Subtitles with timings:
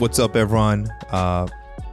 [0.00, 0.88] What's up, everyone?
[1.10, 1.46] Uh,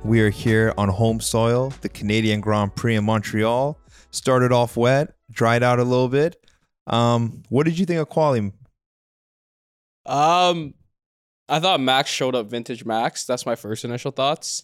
[0.05, 1.73] we are here on home soil.
[1.81, 3.77] The Canadian Grand Prix in Montreal
[4.11, 6.41] started off wet, dried out a little bit.
[6.87, 8.53] Um, what did you think of quali?
[10.05, 10.73] Um,
[11.49, 13.25] I thought Max showed up vintage Max.
[13.25, 14.63] That's my first initial thoughts.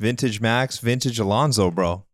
[0.00, 2.04] Vintage Max, vintage Alonso, bro.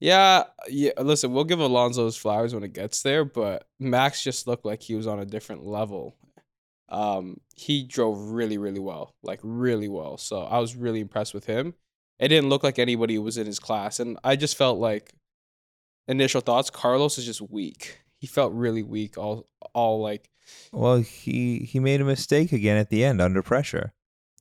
[0.00, 0.92] Yeah, yeah.
[0.96, 4.80] Listen, we'll give Alonso his flowers when it gets there, but Max just looked like
[4.80, 6.16] he was on a different level.
[6.88, 10.16] Um, he drove really, really well, like really well.
[10.16, 11.74] So I was really impressed with him.
[12.18, 15.12] It didn't look like anybody was in his class, and I just felt like
[16.08, 16.70] initial thoughts.
[16.70, 18.00] Carlos is just weak.
[18.18, 19.16] He felt really weak.
[19.16, 20.30] All, all like
[20.72, 23.92] Well, he he made a mistake again at the end under pressure.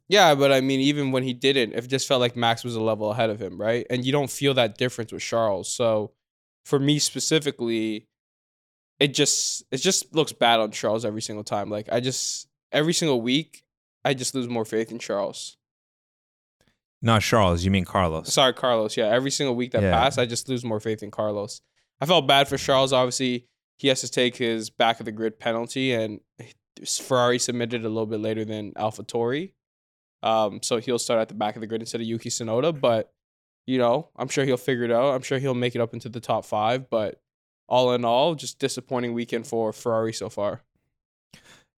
[0.10, 2.82] Yeah, but I mean, even when he didn't, it just felt like Max was a
[2.82, 3.86] level ahead of him, right?
[3.90, 5.70] And you don't feel that difference with Charles.
[5.70, 6.14] So,
[6.64, 8.08] for me specifically,
[9.00, 11.70] it just it just looks bad on Charles every single time.
[11.70, 13.64] Like I just every single week,
[14.04, 15.58] I just lose more faith in Charles.
[17.02, 18.34] Not Charles, you mean Carlos.
[18.34, 18.98] Sorry, Carlos.
[18.98, 19.92] Yeah, every single week that Yeah.
[19.92, 21.62] passed, I just lose more faith in Carlos.
[22.02, 22.92] I felt bad for Charles.
[22.92, 23.46] Obviously,
[23.78, 26.20] he has to take his back of the grid penalty, and
[26.86, 29.54] Ferrari submitted a little bit later than AlphaTauri.
[30.24, 32.78] Um, so he'll start at the back of the grid instead of Yuki Tsunoda.
[32.80, 33.12] But
[33.68, 35.14] you know, I'm sure he'll figure it out.
[35.14, 36.90] I'm sure he'll make it up into the top five.
[36.90, 37.22] But
[37.68, 40.62] all in all, just disappointing weekend for Ferrari so far.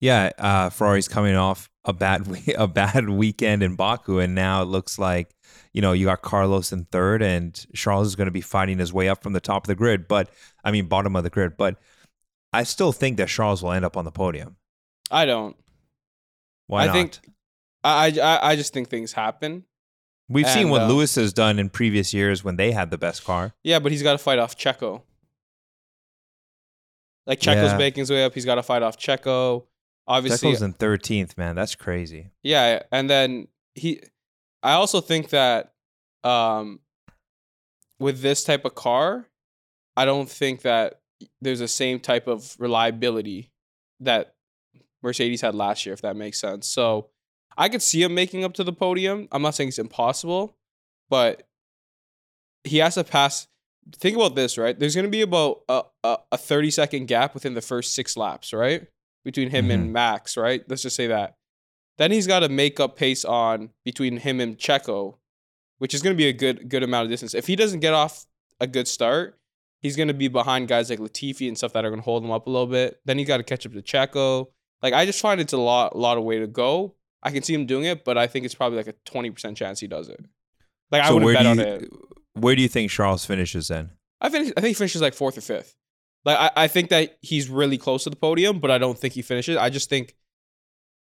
[0.02, 4.62] Yeah, uh, Ferrari's coming off a bad we- a bad weekend in Baku, and now
[4.62, 5.36] it looks like
[5.74, 8.94] you know you got Carlos in third, and Charles is going to be fighting his
[8.94, 10.08] way up from the top of the grid.
[10.08, 10.30] But
[10.64, 11.58] I mean, bottom of the grid.
[11.58, 11.78] But
[12.54, 14.56] I still think that Charles will end up on the podium.
[15.12, 15.56] I don't.
[16.68, 16.94] Why I not?
[16.94, 17.20] think
[17.84, 19.66] I, I I just think things happen.
[20.32, 23.26] We've seen what uh, Lewis has done in previous years when they had the best
[23.26, 23.56] car.
[23.64, 25.02] Yeah, but he's got to fight off Checo.
[27.30, 27.78] Like Checo's Yeah.
[27.78, 29.66] making his way up, he's got to fight off Checo.
[30.08, 31.56] Obviously, Checo's in thirteenth, man.
[31.56, 32.32] That's crazy.
[32.44, 34.02] yeah, and then he.
[34.64, 35.74] I also think that,
[36.24, 36.80] um,
[38.00, 39.28] with this type of car,
[39.96, 41.00] I don't think that
[41.42, 43.52] there's the same type of reliability
[44.00, 44.34] that
[45.04, 46.68] Mercedes had last year, if that makes sense.
[46.68, 47.10] So
[47.58, 49.28] I could see him making up to the podium.
[49.32, 50.58] I'm not saying it's impossible,
[51.10, 51.44] but
[52.64, 53.48] he has to pass.
[53.96, 54.78] Think about this, right?
[54.78, 58.16] There's going to be about a, a, a 30 second gap within the first six
[58.16, 58.88] laps, right?
[59.26, 60.64] Between him and Max, right?
[60.68, 61.36] Let's just say that.
[61.98, 65.16] Then he's got to make up pace on between him and Checo,
[65.80, 67.34] which is going to be a good good amount of distance.
[67.34, 68.26] If he doesn't get off
[68.62, 69.38] a good start,
[69.82, 72.24] he's going to be behind guys like Latifi and stuff that are going to hold
[72.24, 73.02] him up a little bit.
[73.06, 74.48] Then he got to catch up to Checo.
[74.82, 76.96] Like I just find it's a lot lot of way to go.
[77.22, 79.58] I can see him doing it, but I think it's probably like a twenty percent
[79.58, 80.24] chance he does it.
[80.92, 81.90] Like I wouldn't bet do on it.
[82.42, 83.92] Where do you think Charles finishes then?
[84.22, 85.76] I think I think he finishes like fourth or fifth.
[86.26, 89.14] Like I, I think that he's really close to the podium, but I don't think
[89.14, 89.58] he finishes.
[89.58, 90.16] I just think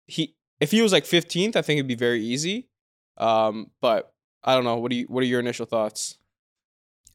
[0.07, 2.69] he if he was like fifteenth, I think it'd be very easy.
[3.17, 4.13] Um, but
[4.43, 4.77] I don't know.
[4.77, 6.17] What do you what are your initial thoughts?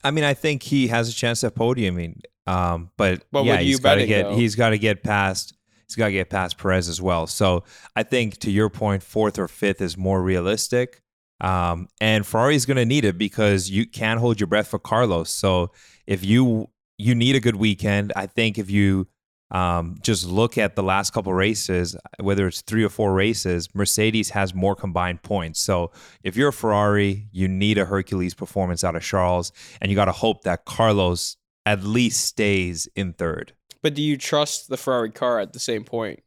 [0.03, 2.21] I mean, I think he has a chance at podiuming.
[2.47, 4.37] Um, but But yeah, you he's got to get though?
[4.37, 5.57] he's got to get past
[5.87, 7.27] he's got to get past Perez as well.
[7.27, 7.65] So
[7.97, 11.01] I think to your point, fourth or fifth is more realistic.
[11.45, 15.31] Um, and Ferrari's going to need it because you can't hold your breath for Carlos.
[15.31, 15.73] So
[16.07, 19.09] if you you need a good weekend, I think if you
[19.51, 24.31] um, just look at the last couple races, whether it's three or four races, Mercedes
[24.31, 25.61] has more combined points.
[25.61, 25.91] So
[26.23, 30.07] if you're a Ferrari, you need a Hercules performance out of Charles, and you got
[30.07, 33.53] to hope that Carlos at least stays in third.
[33.83, 36.23] But do you trust the Ferrari car at the same point?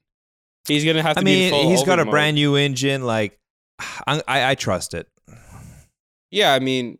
[0.67, 2.11] He's gonna have to I mean, he's got a overload.
[2.11, 3.03] brand new engine.
[3.03, 3.39] Like,
[3.79, 5.07] I, I, trust it.
[6.31, 6.97] Yeah, I mean,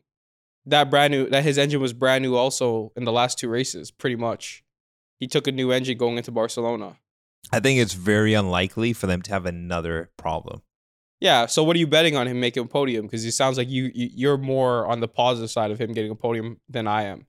[0.65, 3.91] that brand new that his engine was brand new also in the last two races,
[3.91, 4.63] pretty much.
[5.19, 6.97] He took a new engine going into Barcelona.
[7.51, 10.61] I think it's very unlikely for them to have another problem.
[11.19, 13.05] Yeah, so what are you betting on him making a podium?
[13.05, 16.11] Because it sounds like you, you you're more on the positive side of him getting
[16.11, 17.25] a podium than I am.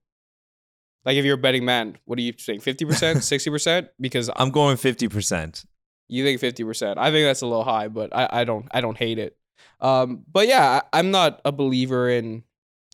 [1.07, 2.61] Like if you're a betting man, what are you saying?
[2.61, 3.89] Fifty percent, sixty percent?
[3.99, 5.65] Because I'm going fifty percent.
[6.09, 6.99] you think fifty percent.
[6.99, 9.38] I think that's a little high, but I, I don't I don't hate it.
[9.81, 12.45] Um, but yeah, I, I'm not a believer in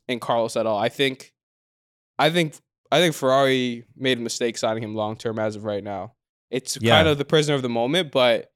[0.09, 0.79] in Carlos at all.
[0.79, 1.33] I think
[2.19, 2.55] I think
[2.93, 6.15] I think Ferrari made a mistake signing him long term as of right now.
[6.51, 6.97] It's Yeah.
[6.97, 8.51] kind of the prisoner of the moment, but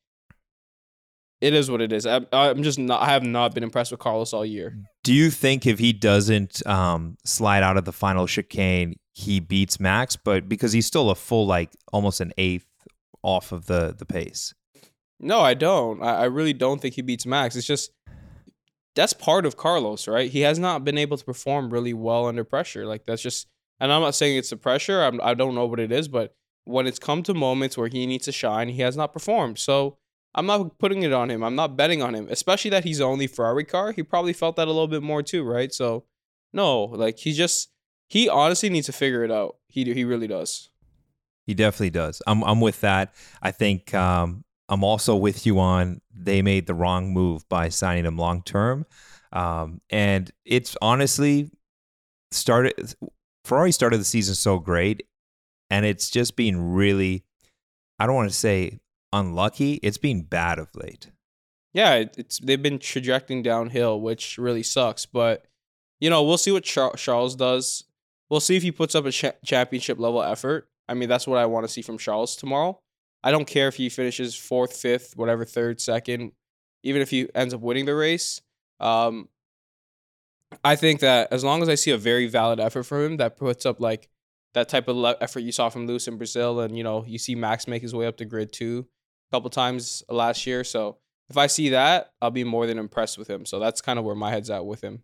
[1.40, 2.05] it is what it is.
[2.05, 3.00] I'm, I'm just not.
[3.02, 4.76] I have not been impressed with Carlos all year.
[5.04, 9.78] Do you think if he doesn't um, slide out of the final chicane, he beats
[9.78, 10.16] Max?
[10.16, 12.66] But because he's still a full, like almost an eighth
[13.22, 14.52] off of the the pace.
[15.20, 16.02] No, I don't.
[16.02, 17.54] I, I really don't think he beats Max.
[17.56, 17.90] It's just
[18.99, 20.29] that's part of Carlos, right?
[20.29, 22.85] He has not been able to perform really well under pressure.
[22.85, 23.47] Like that's just,
[23.79, 25.05] and I'm not saying it's the pressure.
[25.05, 26.35] I'm, I don't know what it is, but
[26.65, 29.61] when it's come to moments where he needs to shine, he has not performed.
[29.61, 29.99] So
[30.35, 31.45] I'm not putting it on him.
[31.45, 33.93] I'm not betting on him, especially that he's only Ferrari car.
[33.93, 35.73] He probably felt that a little bit more too, right?
[35.73, 36.05] So,
[36.53, 37.71] no, like he just
[38.09, 39.59] he honestly needs to figure it out.
[39.69, 40.71] He he really does.
[41.47, 42.21] He definitely does.
[42.27, 43.15] I'm I'm with that.
[43.41, 48.05] I think um, I'm also with you on they made the wrong move by signing
[48.05, 48.87] him long term,
[49.32, 51.50] um, and it's honestly
[52.31, 52.94] started.
[53.44, 55.06] Ferrari started the season so great,
[55.70, 57.25] and it's just been really.
[57.99, 58.79] I don't want to say
[59.12, 59.75] unlucky.
[59.82, 61.11] It's been bad of late.
[61.73, 65.06] Yeah, it's they've been trajecting downhill, which really sucks.
[65.06, 65.47] But
[66.00, 67.85] you know, we'll see what Charles does.
[68.31, 70.69] We'll see if he puts up a cha- championship level effort.
[70.88, 72.81] I mean, that's what I want to see from Charles tomorrow.
[73.23, 76.32] I don't care if he finishes fourth, fifth, whatever, third, second,
[76.82, 78.41] even if he ends up winning the race.
[78.81, 79.29] Um,
[80.65, 83.37] I think that as long as I see a very valid effort from him that
[83.37, 84.09] puts up like
[84.55, 87.19] that type of le- effort you saw from Lewis in Brazil, and you know you
[87.19, 88.87] see Max make his way up to grid two
[89.31, 90.64] a couple times last year.
[90.64, 90.99] So
[91.29, 93.44] if I see that, I'll be more than impressed with him.
[93.44, 95.03] So that's kind of where my head's at with him.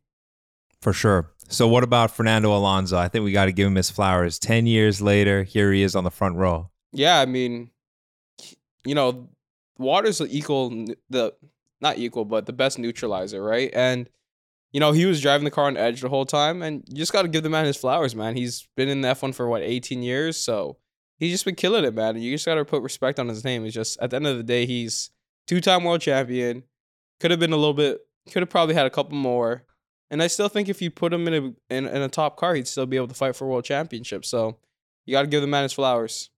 [0.81, 1.31] For sure.
[1.49, 2.96] So what about Fernando Alonso?
[2.96, 4.38] I think we got to give him his flowers.
[4.38, 6.70] Ten years later, here he is on the front row.
[6.93, 7.70] Yeah, I mean,
[8.84, 9.28] you know,
[9.78, 11.34] water's the equal the
[11.81, 13.70] not equal, but the best neutralizer, right?
[13.75, 14.08] And
[14.72, 17.12] you know, he was driving the car on edge the whole time, and you just
[17.12, 18.36] got to give the man his flowers, man.
[18.36, 20.78] He's been in the F1 for what 18 years, so
[21.16, 22.16] he's just been killing it, man.
[22.16, 23.64] And you just got to put respect on his name.
[23.64, 25.10] It's just at the end of the day, he's
[25.46, 26.64] two-time world champion.
[27.20, 28.00] Could have been a little bit.
[28.32, 29.64] Could have probably had a couple more.
[30.10, 32.54] And I still think if you put him in a in, in a top car,
[32.54, 34.25] he'd still be able to fight for world championship.
[34.25, 34.58] So
[35.06, 36.31] you got to give the man his flowers.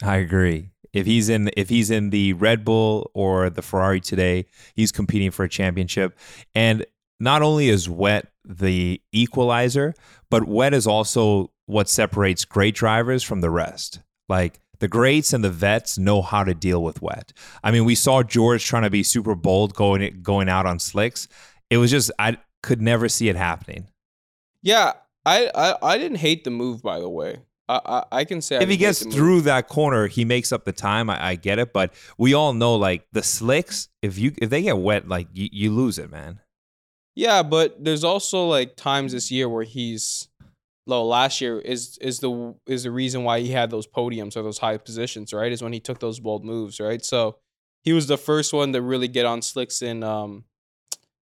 [0.00, 0.70] I agree.
[0.92, 5.30] If he's in if he's in the Red Bull or the Ferrari today, he's competing
[5.30, 6.18] for a championship.
[6.54, 6.84] And
[7.20, 9.94] not only is wet the equalizer,
[10.30, 14.00] but wet is also what separates great drivers from the rest.
[14.28, 17.32] Like the greats and the vets know how to deal with wet.
[17.62, 21.28] I mean, we saw George trying to be super bold going going out on slicks.
[21.70, 23.88] It was just I could never see it happening.
[24.62, 24.92] Yeah,
[25.26, 27.38] I I, I didn't hate the move by the way.
[27.68, 31.10] I, I, can say if he gets through that corner, he makes up the time.
[31.10, 33.88] I, I, get it, but we all know like the slicks.
[34.00, 36.40] If you if they get wet, like you, you lose it, man.
[37.14, 40.28] Yeah, but there's also like times this year where he's
[40.86, 41.04] low.
[41.04, 44.58] Last year is is the is the reason why he had those podiums or those
[44.58, 45.52] high positions, right?
[45.52, 47.04] Is when he took those bold moves, right?
[47.04, 47.36] So
[47.82, 50.02] he was the first one to really get on slicks in.
[50.02, 50.44] Um,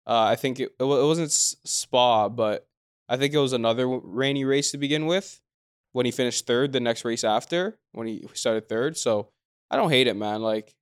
[0.06, 2.66] uh, I think it it wasn't Spa, but
[3.08, 5.40] I think it was another rainy race to begin with.
[5.94, 9.28] When he finished third, the next race after when he started third, so
[9.70, 10.42] I don't hate it, man.
[10.42, 10.74] Like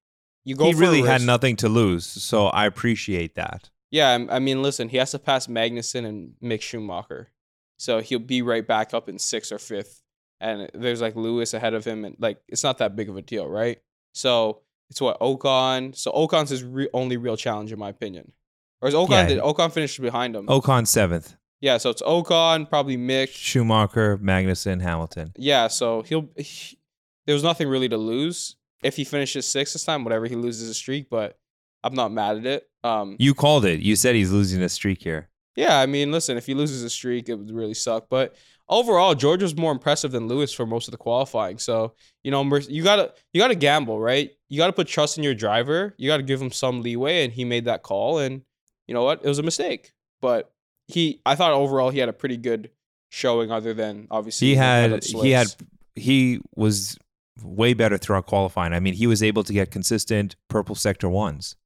[0.42, 0.64] you go.
[0.64, 3.68] He really had nothing to lose, so I appreciate that.
[3.90, 7.30] Yeah, I mean, listen, he has to pass Magnussen and Mick Schumacher,
[7.76, 10.00] so he'll be right back up in sixth or fifth,
[10.40, 13.22] and there's like Lewis ahead of him, and like it's not that big of a
[13.22, 13.82] deal, right?
[14.14, 15.94] So it's what Ocon.
[15.94, 18.32] So Ocon's his re- only real challenge, in my opinion.
[18.80, 19.26] Or is Ocon yeah.
[19.26, 20.46] did Ocon finish behind him?
[20.46, 21.36] Ocon seventh.
[21.62, 25.32] Yeah, so it's Ocon, probably Mick, Schumacher, Magnussen, Hamilton.
[25.36, 26.28] Yeah, so he'll.
[26.36, 26.76] He,
[27.24, 30.02] there was nothing really to lose if he finishes sixth this time.
[30.02, 31.38] Whatever, he loses a streak, but
[31.84, 32.68] I'm not mad at it.
[32.82, 33.78] Um, you called it.
[33.78, 35.28] You said he's losing a streak here.
[35.54, 38.06] Yeah, I mean, listen, if he loses a streak, it would really suck.
[38.10, 38.34] But
[38.68, 41.58] overall, George was more impressive than Lewis for most of the qualifying.
[41.58, 44.32] So you know, you gotta you gotta gamble, right?
[44.48, 45.94] You gotta put trust in your driver.
[45.96, 48.18] You gotta give him some leeway, and he made that call.
[48.18, 48.42] And
[48.88, 49.24] you know what?
[49.24, 50.52] It was a mistake, but
[50.92, 51.20] he.
[51.26, 52.70] I thought overall he had a pretty good
[53.10, 53.50] showing.
[53.50, 55.48] Other than obviously he had he had
[55.94, 56.98] he was
[57.42, 58.72] way better throughout qualifying.
[58.72, 61.56] I mean, he was able to get consistent purple sector ones.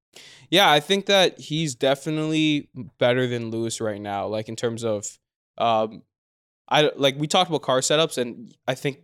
[0.50, 2.68] Yeah, I think that he's definitely
[2.98, 4.26] better than Lewis right now.
[4.26, 5.18] Like in terms of,
[5.58, 6.02] um,
[6.68, 9.00] I like we talked about car setups, and I think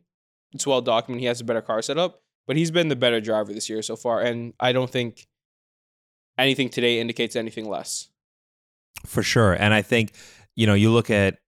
[0.52, 2.22] it's well documented he has a better car setup.
[2.46, 5.26] But he's been the better driver this year so far, and I don't think
[6.38, 8.08] anything today indicates anything less.
[9.04, 10.12] For sure, and I think
[10.54, 11.38] you know you look at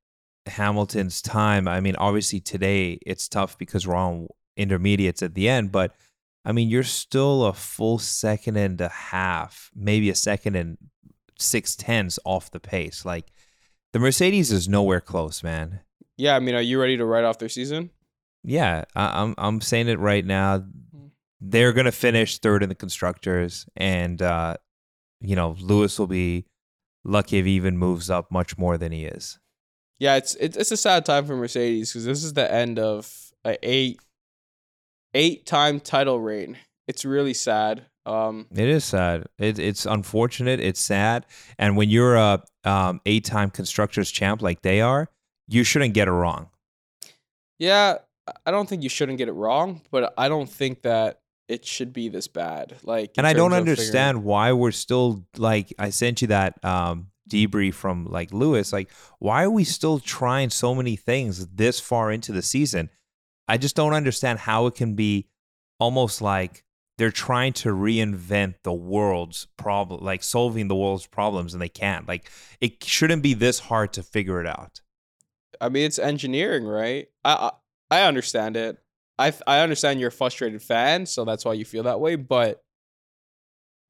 [0.47, 1.69] Hamilton's time.
[1.69, 5.95] I mean, obviously today it's tough because we're on intermediates at the end, but
[6.45, 10.77] I mean, you're still a full second and a half, maybe a second and
[11.39, 13.05] six tenths off the pace.
[13.05, 13.27] Like
[13.93, 15.81] the Mercedes is nowhere close, man.
[16.17, 17.91] Yeah, I mean, are you ready to write off their season?
[18.43, 20.59] Yeah, I, am I'm saying it right now.
[20.59, 21.07] Hmm.
[21.41, 24.57] They're gonna finish third in the constructors, and uh,
[25.21, 26.45] you know Lewis will be
[27.05, 29.39] lucky if he even moves up much more than he is.
[29.99, 33.33] Yeah, it's it's, it's a sad time for Mercedes because this is the end of
[33.45, 34.01] a eight
[35.15, 36.59] eight time title reign.
[36.89, 37.87] It's really sad.
[38.07, 39.27] Um, it is sad.
[39.39, 40.61] It, it's unfortunate.
[40.61, 41.25] It's sad.
[41.59, 45.09] And when you're a um, eight time constructors champ like they are,
[45.49, 46.51] you shouldn't get it wrong.
[47.59, 47.99] Yeah,
[48.45, 51.93] I don't think you shouldn't get it wrong, but I don't think that it should
[51.93, 52.77] be this bad.
[52.83, 57.09] Like, and I don't figuring- understand why we're still like I sent you that um
[57.29, 58.73] debrief from like Lewis.
[58.73, 62.91] Like, why are we still trying so many things this far into the season?
[63.49, 65.29] I just don't understand how it can be
[65.79, 66.65] almost like
[66.97, 72.07] they're trying to reinvent the world's problem, like solving the world's problems, and they can't.
[72.07, 74.81] Like, it shouldn't be this hard to figure it out.
[75.61, 77.09] I mean, it's engineering, right?
[77.25, 77.51] I
[77.91, 78.79] I, I understand it.
[79.18, 82.16] I th- I understand you're a frustrated fan, so that's why you feel that way.
[82.16, 82.62] But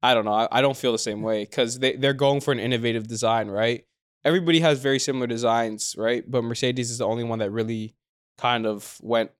[0.03, 0.33] I don't know.
[0.33, 1.23] I, I don't feel the same mm.
[1.23, 3.85] way because they they're going for an innovative design, right?
[4.23, 6.23] Everybody has very similar designs, right?
[6.29, 7.95] But Mercedes is the only one that really
[8.37, 9.31] kind of went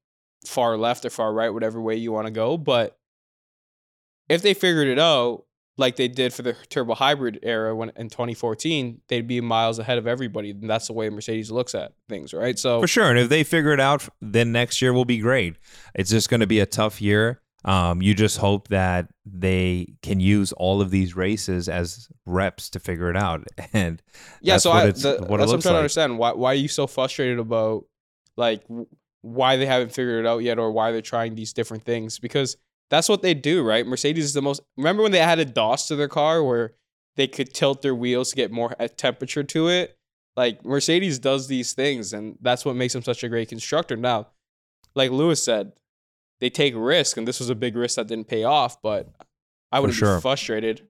[0.46, 2.58] far left or far right, whatever way you want to go.
[2.58, 2.98] But
[4.30, 5.46] if they figured it out
[5.78, 9.98] like they did for the turbo hybrid era when in 2014, they'd be miles ahead
[9.98, 10.52] of everybody.
[10.52, 12.58] And that's the way Mercedes looks at things, right?
[12.58, 13.10] So For sure.
[13.10, 15.58] And if they figure it out, then next year will be great.
[15.94, 17.42] It's just going to be a tough year.
[17.66, 22.80] Um, you just hope that they can use all of these races as reps to
[22.80, 23.44] figure it out.
[23.74, 24.02] And
[24.42, 26.18] yeah, so what I, the, what that's what I'm trying to understand.
[26.18, 27.86] Why why are you so frustrated about
[28.38, 28.64] like
[29.22, 32.20] why they haven't figured it out yet, or why they're trying these different things?
[32.20, 32.56] Because
[32.90, 33.86] that's what they do, right?
[33.86, 34.62] Mercedes is the most.
[34.78, 36.74] Remember when they added DAS to their car, where
[37.16, 39.98] they could tilt their wheels to get more uh, temperature to it?
[40.36, 43.96] Like Mercedes does these things, and that's what makes them such a great constructor.
[43.96, 44.28] Now,
[44.94, 45.74] like Lewis said,
[46.40, 48.82] they take risk, and this was a big risk that didn't pay off.
[48.82, 49.10] But
[49.72, 50.18] I would sure.
[50.18, 50.88] be frustrated.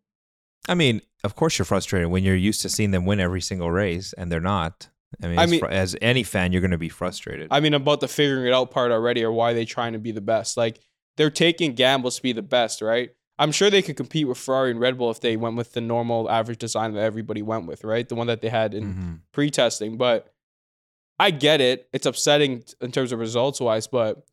[0.67, 3.71] I mean, of course, you're frustrated when you're used to seeing them win every single
[3.71, 4.89] race and they're not.
[5.23, 7.47] I mean, I as, mean- fr- as any fan, you're going to be frustrated.
[7.51, 10.11] I mean, about the figuring it out part already, or why they trying to be
[10.11, 10.57] the best.
[10.57, 10.79] Like
[11.17, 13.11] they're taking gambles to be the best, right?
[13.37, 15.81] I'm sure they could compete with Ferrari and Red Bull if they went with the
[15.81, 18.07] normal average design that everybody went with, right?
[18.07, 19.19] The one that they had in Mhm.
[19.33, 19.97] pre-testing.
[19.97, 20.31] But
[21.19, 23.87] I get it; it's upsetting in terms of results wise.
[23.87, 24.25] But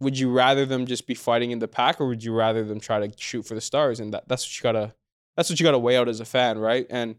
[0.00, 2.80] would you rather them just be fighting in the pack, or would you rather them
[2.80, 4.00] try to shoot for the stars?
[4.00, 4.94] And that, that's what you gotta
[5.36, 6.86] that's what you gotta weigh out as a fan, right?
[6.90, 7.16] And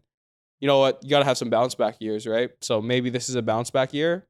[0.60, 1.02] you know what?
[1.02, 2.50] You gotta have some bounce back years, right?
[2.60, 4.26] So maybe this is a bounce back year.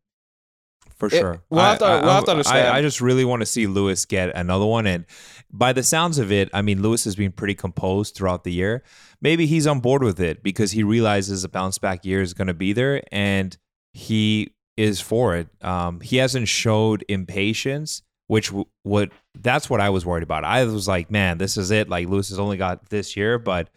[0.96, 1.42] For It- sure.
[1.50, 2.68] we'll have to- we'll have to I- understand.
[2.68, 4.86] I, I just really want to see Lewis get another one.
[4.86, 5.04] And
[5.52, 8.82] by the sounds of it, I mean, Lewis has been pretty composed throughout the year.
[9.20, 12.46] Maybe he's on board with it because he realizes a bounce back year is going
[12.48, 13.56] to be there and
[13.92, 15.48] he is for it.
[15.64, 19.10] Um, he hasn't showed impatience, which w- would
[19.40, 20.44] that's what I was worried about.
[20.44, 21.88] I was like, man, this is it.
[21.88, 23.68] Like Lewis has only got this year, but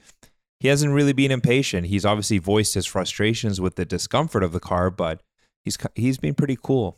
[0.59, 1.88] he hasn't really been impatient.
[1.88, 5.21] He's obviously voiced his frustrations with the discomfort of the car, but
[5.63, 6.97] he's he's been pretty cool.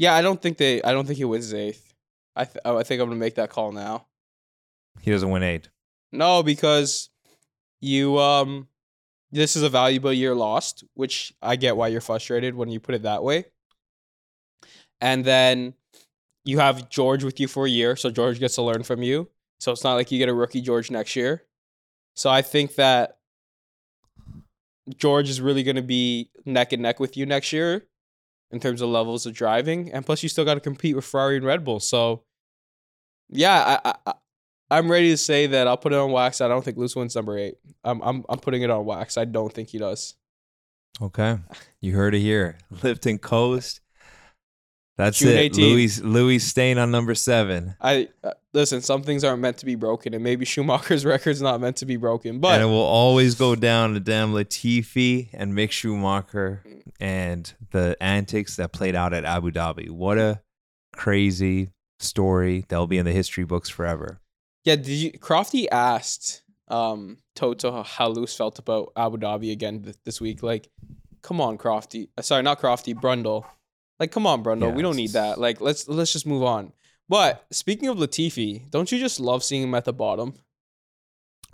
[0.00, 0.82] Yeah, I don't think they.
[0.82, 1.92] I don't think he wins his eighth.
[2.34, 4.06] I th- I think I'm gonna make that call now.
[5.02, 5.68] He doesn't win eight.
[6.10, 7.10] No, because
[7.82, 8.68] you um,
[9.30, 12.94] this is a valuable year lost, which I get why you're frustrated when you put
[12.94, 13.44] it that way.
[15.02, 15.74] And then
[16.46, 19.28] you have George with you for a year, so George gets to learn from you.
[19.58, 21.42] So it's not like you get a rookie George next year.
[22.16, 23.18] So I think that
[24.96, 27.84] George is really going to be neck and neck with you next year
[28.50, 31.36] in terms of levels of driving, and plus you still got to compete with Ferrari
[31.36, 31.80] and Red Bull.
[31.80, 32.24] So
[33.28, 34.14] yeah, I, I,
[34.70, 36.40] I'm ready to say that I'll put it on wax.
[36.40, 37.56] I don't think Lewis wins number eight.
[37.84, 39.16] I'm I'm I'm putting it on wax.
[39.16, 40.14] I don't think he does.
[41.00, 41.38] Okay,
[41.80, 42.58] you heard it here.
[42.82, 43.80] Lipton Coast.
[45.00, 45.52] That's June it.
[45.52, 45.56] 18th.
[45.58, 48.80] Lewis Lewis staying on number seven, I uh, listen.
[48.82, 51.96] Some things aren't meant to be broken, and maybe Schumacher's record's not meant to be
[51.96, 52.44] broken.
[52.44, 56.62] and it will always go down to damn Latifi and Mick Schumacher
[57.00, 59.90] and the antics that played out at Abu Dhabi.
[59.90, 60.40] What a
[60.94, 64.20] crazy story that'll be in the history books forever.
[64.64, 65.12] yeah, did you?
[65.12, 70.42] Crofty asked um Toto how Lewis felt about Abu Dhabi again th- this week.
[70.42, 70.68] Like,
[71.22, 72.08] come on, Crofty.
[72.18, 72.94] Uh, sorry, not Crofty.
[72.94, 73.44] Brundle.
[74.00, 74.74] Like, come on, Brundle.
[74.74, 75.38] we don't need that.
[75.38, 76.72] Like, let's let's just move on.
[77.08, 80.34] But speaking of Latifi, don't you just love seeing him at the bottom?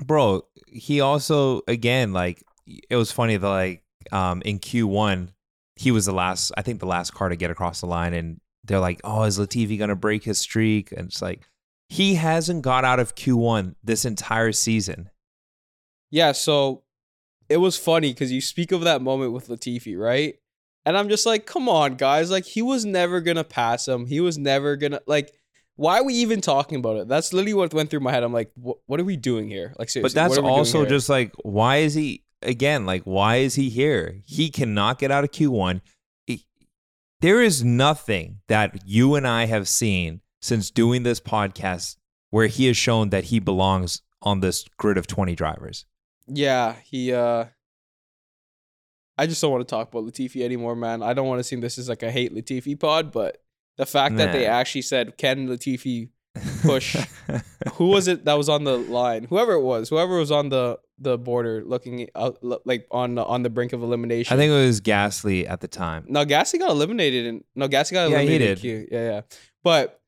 [0.05, 2.45] bro he also again like
[2.91, 5.29] it was funny that like um in q1
[5.77, 8.39] he was the last i think the last car to get across the line and
[8.65, 11.49] they're like oh is latifi gonna break his streak and it's like
[11.89, 15.09] he hasn't got out of q1 this entire season
[16.11, 16.83] Yeah, so
[17.49, 20.35] it was funny because you speak of that moment with Latifi, right?
[20.87, 22.31] And I'm just like, come on, guys.
[22.31, 24.07] Like, he was never going to pass him.
[24.07, 25.33] He was never going to, like,
[25.75, 27.09] why are we even talking about it?
[27.09, 28.23] That's literally what went through my head.
[28.23, 29.75] I'm like, what, are we doing here?
[29.79, 30.03] Like, seriously.
[30.09, 33.37] but that's what are we doing also just like why is he again like why
[33.37, 35.81] is he here he cannot get out of q1
[36.27, 36.47] He-
[37.21, 41.97] there is nothing that you and i have seen since doing this podcast
[42.31, 45.87] where he has shown that he belongs on this grid of 20 drivers
[46.29, 47.47] Yeah, he, uh,
[49.19, 51.03] I just don't want to talk about Latifi anymore, man.
[51.03, 53.43] I don't want to seem this is like a hate Latifi pod, but
[53.77, 56.11] the fact that they actually said, can Latifi
[56.63, 56.97] push.
[57.75, 59.25] Who was it that was on the line?
[59.25, 63.25] Whoever it was, whoever was on the the border, looking uh, out, like on the,
[63.25, 64.33] on the brink of elimination.
[64.33, 66.07] I think it was Gasly at the time.
[66.09, 68.65] no, Gasly got eliminated, and no, Gasly got Yeah, he eliminated.
[68.65, 68.89] in did.
[68.93, 69.21] Yeah, yeah.
[69.63, 70.01] But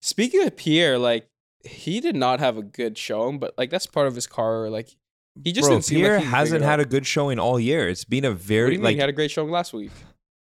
[0.00, 1.28] speaking of Pierre, like
[1.64, 4.70] he did not have a good showing, but like that's part of his car.
[4.70, 4.96] Like
[5.44, 7.88] he just Bro, Pierre like hasn't had a good showing all year.
[7.88, 9.90] It's been a very like he had a great showing last week.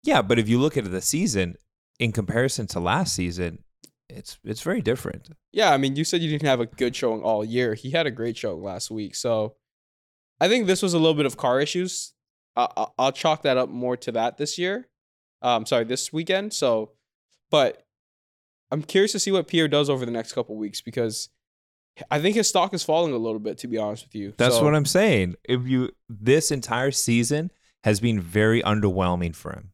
[0.04, 1.56] yeah, but if you look at the season
[2.00, 3.64] in comparison to last season,
[4.10, 5.30] it's it's very different.
[5.52, 7.74] Yeah, I mean, you said you didn't have a good showing all year.
[7.74, 9.16] He had a great showing last week.
[9.16, 9.56] So
[10.40, 12.14] I think this was a little bit of car issues.
[12.56, 14.90] I, I, I'll chalk that up more to that this year.
[15.42, 16.54] Um, sorry, this weekend.
[16.54, 16.92] So,
[17.50, 17.86] but
[18.72, 21.30] I'm curious to see what Pierre does over the next couple weeks because
[22.10, 23.58] I think his stock is falling a little bit.
[23.60, 25.36] To be honest with you, That's So, what I'm saying.
[25.44, 27.52] If you this entire season
[27.84, 29.72] has been very underwhelming for him.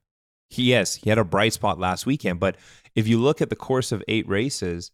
[0.50, 2.56] He yes, he had a bright spot last weekend, but
[2.96, 4.92] if you look at the course of eight races,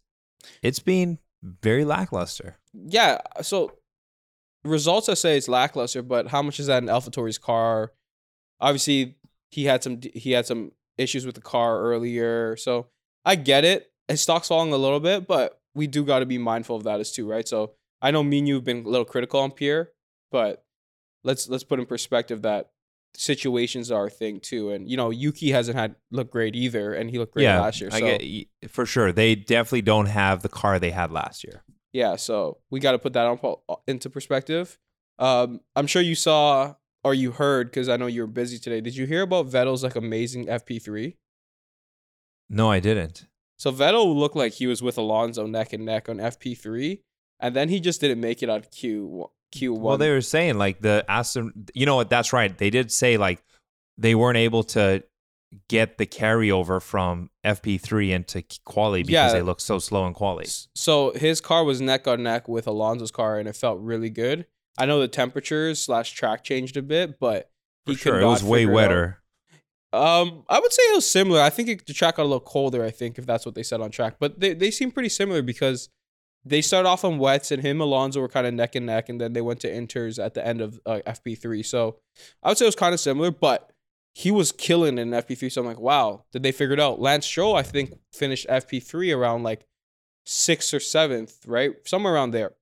[0.62, 2.58] it's been very lackluster.
[2.74, 3.20] Yeah.
[3.42, 3.72] So
[4.64, 7.92] results I say it's lackluster, but how much is that in AlphaTauri's car?
[8.60, 9.16] Obviously,
[9.50, 12.88] he had some he had some issues with the car earlier, so
[13.24, 13.90] I get it.
[14.08, 16.98] His stock's falling a little bit, but we do got to be mindful of that
[17.00, 17.46] as too, right?
[17.46, 19.90] So I know me and you've been a little critical on Pierre,
[20.32, 20.64] but
[21.22, 22.70] let's let's put in perspective that
[23.14, 27.10] situations are a thing too, and you know Yuki hasn't had looked great either, and
[27.10, 27.90] he looked great yeah, last year.
[27.90, 29.12] So I get for sure.
[29.12, 31.62] They definitely don't have the car they had last year.
[31.92, 33.56] Yeah, so we got to put that on
[33.86, 34.78] into perspective.
[35.18, 38.80] Um, I'm sure you saw or you heard because I know you were busy today.
[38.80, 41.16] Did you hear about Vettel's like amazing FP3?
[42.50, 43.26] No, I didn't.
[43.58, 47.00] So Vettel looked like he was with Alonso neck and neck on FP3,
[47.40, 49.78] and then he just didn't make it on Q Q1.
[49.78, 51.66] Well, they were saying like the Aston.
[51.74, 52.10] You know what?
[52.10, 52.56] That's right.
[52.56, 53.42] They did say like
[53.96, 55.02] they weren't able to
[55.68, 59.32] get the carryover from FP3 into quali because Yeah.
[59.32, 60.46] they look so slow in quali.
[60.74, 64.46] So his car was neck on neck with Alonso's car, and it felt really good.
[64.76, 67.50] I know the temperatures slash track changed a bit, but
[67.86, 68.74] For he could sure, it was way figure it out.
[68.76, 69.22] wetter.
[69.92, 71.40] Um, I would say it was similar.
[71.40, 72.84] I think it, the track got a little colder.
[72.84, 75.42] I think if that's what they said on track, but they they seem pretty similar
[75.42, 75.88] because
[76.44, 79.20] they start off on wets and him Alonso were kind of neck and neck, and
[79.20, 81.62] then they went to inters at the end of uh, FP three.
[81.62, 81.98] So
[82.42, 83.72] I would say it was kind of similar, but
[84.14, 85.50] he was killing in FP three.
[85.50, 87.00] So I'm like, wow, did they figure it out?
[87.00, 89.66] Lance Stroll, I think, finished FP three around like
[90.24, 92.52] sixth or seventh, right, somewhere around there.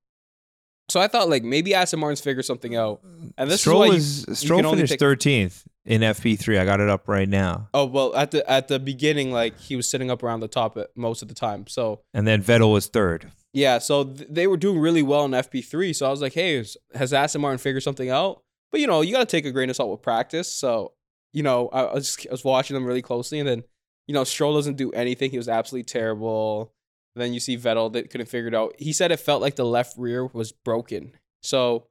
[0.89, 3.01] So I thought like maybe Aston Martin's figured something out,
[3.39, 6.59] and this Stroll is why you, Stroll only finished pick- thirteenth in FP3.
[6.59, 9.77] I got it up right now, Oh well, at the at the beginning, like he
[9.77, 11.67] was sitting up around the top at most of the time.
[11.67, 13.31] So and then Vettel was third.
[13.55, 15.93] yeah, so th- they were doing really well in FP three.
[15.95, 18.43] So I was like, hey, is- has Aston Martin figured something out?
[18.71, 20.53] But you know, you got to take a grain of salt with practice.
[20.53, 20.93] So
[21.33, 23.63] you know, I, I was I was watching them really closely, and then
[24.07, 25.31] you know, Stroll doesn't do anything.
[25.31, 26.74] He was absolutely terrible.
[27.17, 28.75] Then you see Vettel that couldn't figure it out.
[28.79, 31.13] He said it felt like the left rear was broken.
[31.43, 31.87] So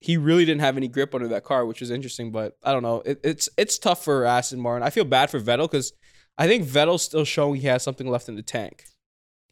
[0.00, 2.32] he really didn't have any grip under that car, which was interesting.
[2.32, 3.02] But I don't know.
[3.04, 4.86] It, it's it's tough for Aston Martin.
[4.86, 5.92] I feel bad for Vettel because
[6.38, 8.84] I think Vettel's still showing he has something left in the tank.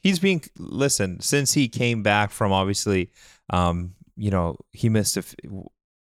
[0.00, 3.10] He's being listen since he came back from obviously,
[3.50, 5.34] um, you know, he missed a f-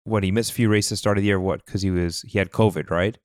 [0.02, 1.40] what he missed a few races start of the year.
[1.40, 3.16] What because he was he had COVID, right?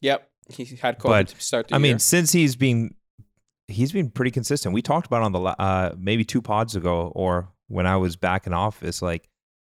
[0.00, 1.82] Yep, he had COVID But, to start the I year.
[1.82, 2.94] mean, since he's been
[3.68, 4.74] he's been pretty consistent.
[4.74, 8.46] We talked about on the uh, maybe two pods ago, or when I was back
[8.46, 9.28] in office, like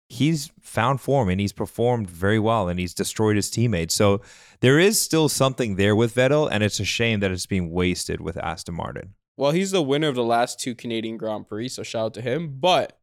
[0.08, 3.94] he's found form and he's performed very well, and he's destroyed his teammates.
[3.94, 4.20] So
[4.60, 8.20] there is still something there with Vettel, and it's a shame that it's being wasted
[8.20, 9.14] with Aston Martin.
[9.36, 12.22] Well, he's the winner of the last two Canadian Grand Prix, so shout out to
[12.22, 12.56] him.
[12.58, 12.98] But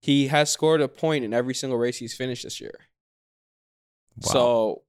[0.00, 2.88] he has scored a point in every single race he's finished this year.
[4.22, 4.32] Wow.
[4.32, 4.82] So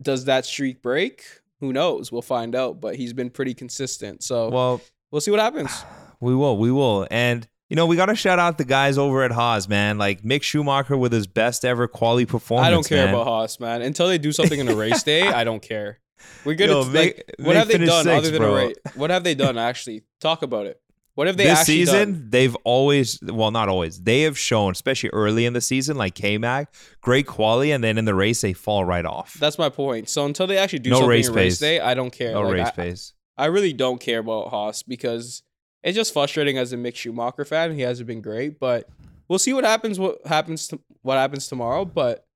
[0.00, 1.24] does that streak break?
[1.60, 2.12] Who knows?
[2.12, 2.80] We'll find out.
[2.80, 4.22] But he's been pretty consistent.
[4.22, 5.70] So well, we'll see what happens.
[6.20, 7.46] we will, we will, and.
[7.70, 9.98] You know, we got to shout out the guys over at Haas, man.
[9.98, 12.66] Like Mick Schumacher with his best ever quality performance.
[12.66, 13.12] I don't care man.
[13.12, 13.82] about Haas, man.
[13.82, 15.98] Until they do something in a race day, I don't care.
[16.46, 16.70] We're good.
[16.70, 18.54] Yo, at, Mick- like, what Mick have they done sixth, other than bro.
[18.54, 18.76] a race?
[18.94, 20.04] What have they done actually?
[20.18, 20.80] Talk about it.
[21.18, 22.26] What have they this actually season, done?
[22.30, 26.38] they've always, well, not always, they have shown, especially early in the season, like K
[26.38, 26.68] Mag,
[27.00, 29.34] great quality, and then in the race, they fall right off.
[29.34, 30.08] That's my point.
[30.08, 32.34] So until they actually do No something race race day, I don't care.
[32.34, 33.12] no Like, race I, pace.
[33.36, 35.42] I really don't care about Haas because
[35.82, 37.72] it's just frustrating as a Mick Schumacher fan.
[37.74, 38.88] He hasn't been great, but
[39.28, 39.98] we'll see what happens.
[39.98, 40.68] What happens?
[40.68, 41.84] To, what happens tomorrow?
[41.84, 42.26] But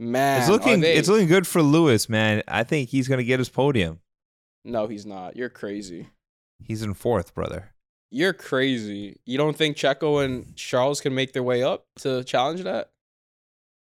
[0.00, 2.42] man, It's looking, they- it's looking good for Lewis, man.
[2.48, 4.00] I think he's gonna get his podium.
[4.64, 5.36] no, he's not.
[5.36, 6.08] You're crazy.
[6.58, 7.72] He's in fourth, brother.
[8.16, 9.20] You're crazy.
[9.26, 12.90] You don't think Checo and Charles can make their way up to challenge that?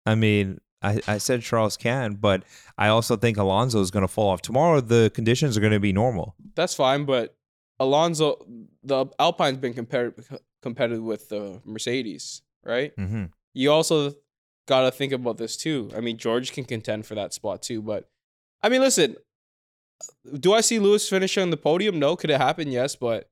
[0.05, 2.43] I mean, I, I said Charles can, but
[2.77, 4.81] I also think Alonso is gonna fall off tomorrow.
[4.81, 6.35] The conditions are gonna be normal.
[6.55, 7.37] That's fine, but
[7.79, 8.45] Alonso,
[8.83, 10.13] the Alpine's been compared
[10.61, 12.91] competitive with the Mercedes, right?
[12.97, 14.13] hmm You also
[14.67, 15.89] got to think about this too.
[15.95, 18.09] I mean, George can contend for that spot too, but
[18.61, 19.15] I mean, listen,
[20.37, 21.97] do I see Lewis finishing on the podium?
[21.97, 22.17] No.
[22.17, 22.71] Could it happen?
[22.71, 23.29] Yes, but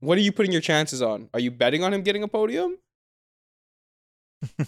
[0.00, 1.28] what are you putting your chances on?
[1.34, 2.76] Are you betting on him getting a podium?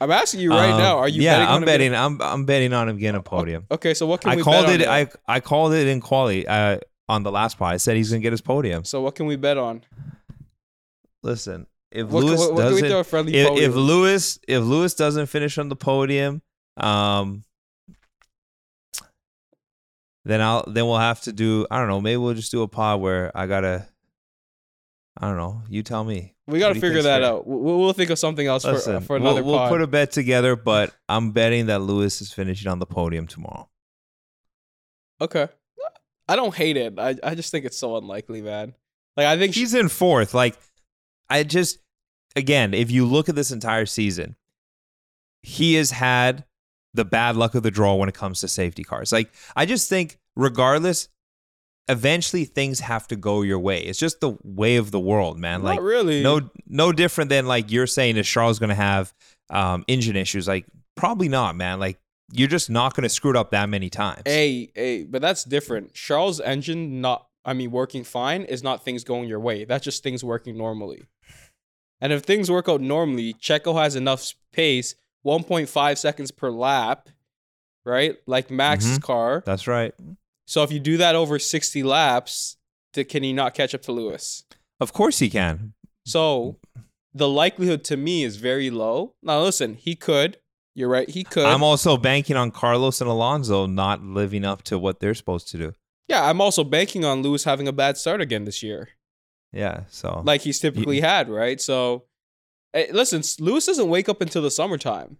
[0.00, 0.98] I'm asking you right Um, now.
[0.98, 1.22] Are you?
[1.22, 1.90] yeah, betting on I'm him betting.
[1.92, 3.66] Getting, I'm I'm betting on him getting a podium.
[3.70, 4.88] okay, so what can I we called bet it.
[4.88, 4.94] on?
[4.94, 5.08] I?
[5.36, 7.74] I called it in quali uh, on the last pod.
[7.74, 8.84] I said he's gonna get his podium.
[8.84, 9.82] so what can we bet on?
[11.22, 14.62] Listen, if What, Lewis what, what can we doesn't, throw a if, if Lewis if
[14.62, 16.42] Lewis doesn't finish on the podium,
[16.78, 17.44] um,
[20.24, 21.66] then I'll then we'll have to do.
[21.70, 22.00] I don't know.
[22.00, 23.86] Maybe we'll just do a pod where I gotta.
[25.18, 25.62] I don't know.
[25.68, 26.34] You tell me.
[26.46, 27.30] we got to figure that fair?
[27.30, 27.46] out.
[27.46, 30.10] We'll, we'll think of something else for, Listen, for another we'll, we'll put a bet
[30.10, 33.68] together, but I'm betting that Lewis is finishing on the podium tomorrow.
[35.20, 35.48] Okay.
[36.28, 36.98] I don't hate it.
[36.98, 38.74] I, I just think it's so unlikely, man.
[39.16, 40.32] Like I think He's in fourth.
[40.32, 40.56] Like,
[41.28, 41.78] I just,
[42.34, 44.36] again, if you look at this entire season,
[45.42, 46.44] he has had
[46.94, 49.12] the bad luck of the draw when it comes to safety cars.
[49.12, 51.08] Like, I just think, regardless,
[51.88, 53.80] eventually things have to go your way.
[53.82, 55.62] It's just the way of the world, man.
[55.62, 56.22] not Like, really.
[56.22, 59.12] no, no different than like you're saying is Charles going to have
[59.50, 60.46] um, engine issues.
[60.48, 60.66] Like,
[60.96, 61.80] probably not, man.
[61.80, 61.98] Like,
[62.32, 64.22] you're just not going to screw it up that many times.
[64.24, 65.92] Hey, hey, but that's different.
[65.92, 69.64] Charles' engine not I mean working fine is not things going your way.
[69.64, 71.02] That's just things working normally.
[72.00, 74.94] And if things work out normally, Checo has enough pace,
[75.26, 77.08] 1.5 seconds per lap,
[77.84, 78.16] right?
[78.26, 79.02] Like Max's Mhm.
[79.02, 79.42] car.
[79.44, 79.92] That's right.
[80.52, 82.58] So if you do that over 60 laps,
[82.92, 84.44] can he not catch up to Lewis?
[84.80, 85.72] Of course he can.
[86.04, 86.58] So
[87.14, 89.14] the likelihood to me is very low.
[89.22, 90.36] Now listen, he could.
[90.74, 91.08] You're right.
[91.08, 91.46] He could.
[91.46, 95.56] I'm also banking on Carlos and Alonso not living up to what they're supposed to
[95.56, 95.72] do.
[96.06, 98.90] yeah, I'm also banking on Lewis having a bad start again this year,
[99.54, 99.84] Yeah.
[99.88, 101.62] So like he's typically had, right?
[101.62, 102.04] So,
[102.74, 105.16] eh, listen, Lewis doesn't wake up until the summertime.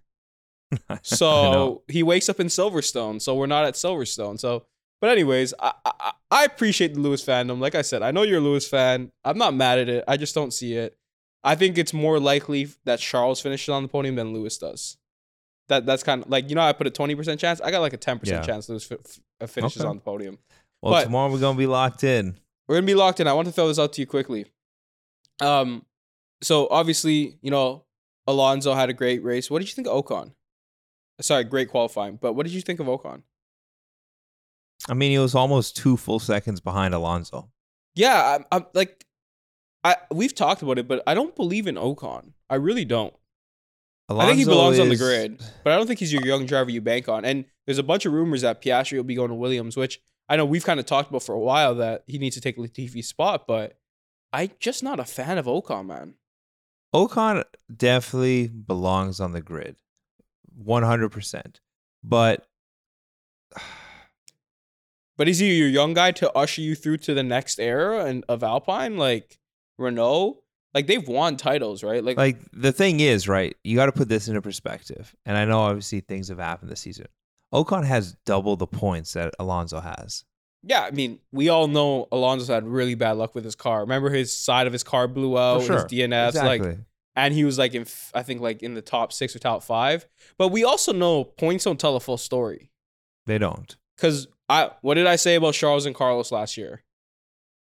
[1.02, 3.22] So he wakes up in Silverstone.
[3.22, 4.38] So we're not at Silverstone.
[4.38, 4.66] So,
[5.02, 7.58] but anyways, I, I I appreciate the Lewis fandom.
[7.58, 9.12] Like I said, I know you're a Lewis fan.
[9.24, 10.04] I'm not mad at it.
[10.08, 10.96] I just don't see it.
[11.44, 14.96] I think it's more likely that Charles finishes on the podium than Lewis does.
[15.68, 17.60] That that's kind of like you know I put a twenty percent chance.
[17.60, 18.20] I got like a ten Yeah.
[18.20, 18.96] percent chance Lewis fi-
[19.40, 19.88] f- finishes Okay.
[19.90, 20.38] on the podium.
[20.80, 22.38] well, but- tomorrow we're gonna be locked in.
[22.68, 23.26] We're gonna be locked in.
[23.28, 24.46] I want to throw this out to you quickly.
[25.40, 25.84] Um,
[26.42, 27.84] so obviously you know
[28.26, 29.50] Alonso had a great race.
[29.50, 30.32] What did you think of Ocon?
[31.20, 32.16] Sorry, great qualifying.
[32.20, 33.22] But what did you think of Ocon?
[34.88, 37.50] I mean, he was almost two full seconds behind Alonso.
[37.94, 39.04] Yeah, I'm, I'm like,
[39.84, 42.32] I we've talked about it, but I don't believe in Ocon.
[42.48, 43.14] I really don't.
[44.08, 46.46] Alonso I think he belongs on the grid, but I don't think he's your young
[46.46, 47.24] driver you bank on.
[47.24, 50.36] And there's a bunch of rumors that Piastri will be going to Williams, which I
[50.36, 53.08] know we've kind of talked about for a while that he needs to take Latifi's
[53.08, 53.78] spot, but
[54.32, 56.14] I just not a fan of Ocon, man.
[56.94, 59.76] Ocon definitely belongs on the grid,
[60.54, 61.60] one hundred percent.
[62.02, 62.46] But
[65.16, 68.24] But is he your young guy to usher you through to the next era and
[68.28, 69.38] of Alpine, like
[69.78, 70.42] Renault?
[70.74, 72.02] Like they've won titles, right?
[72.02, 73.54] Like, like the thing is, right?
[73.62, 75.14] You got to put this into perspective.
[75.26, 77.06] And I know obviously things have happened this season.
[77.52, 80.24] Ocon has double the points that Alonso has.
[80.62, 83.80] yeah, I mean, we all know Alonso's had really bad luck with his car.
[83.80, 85.74] Remember his side of his car blew out, sure.
[85.74, 86.78] his DNFs, like
[87.14, 90.06] and he was like in I think like in the top six or top five.
[90.38, 92.70] But we also know points don't tell a full story.
[93.26, 93.76] they don't.
[93.96, 96.82] Because I what did I say about Charles and Carlos last year?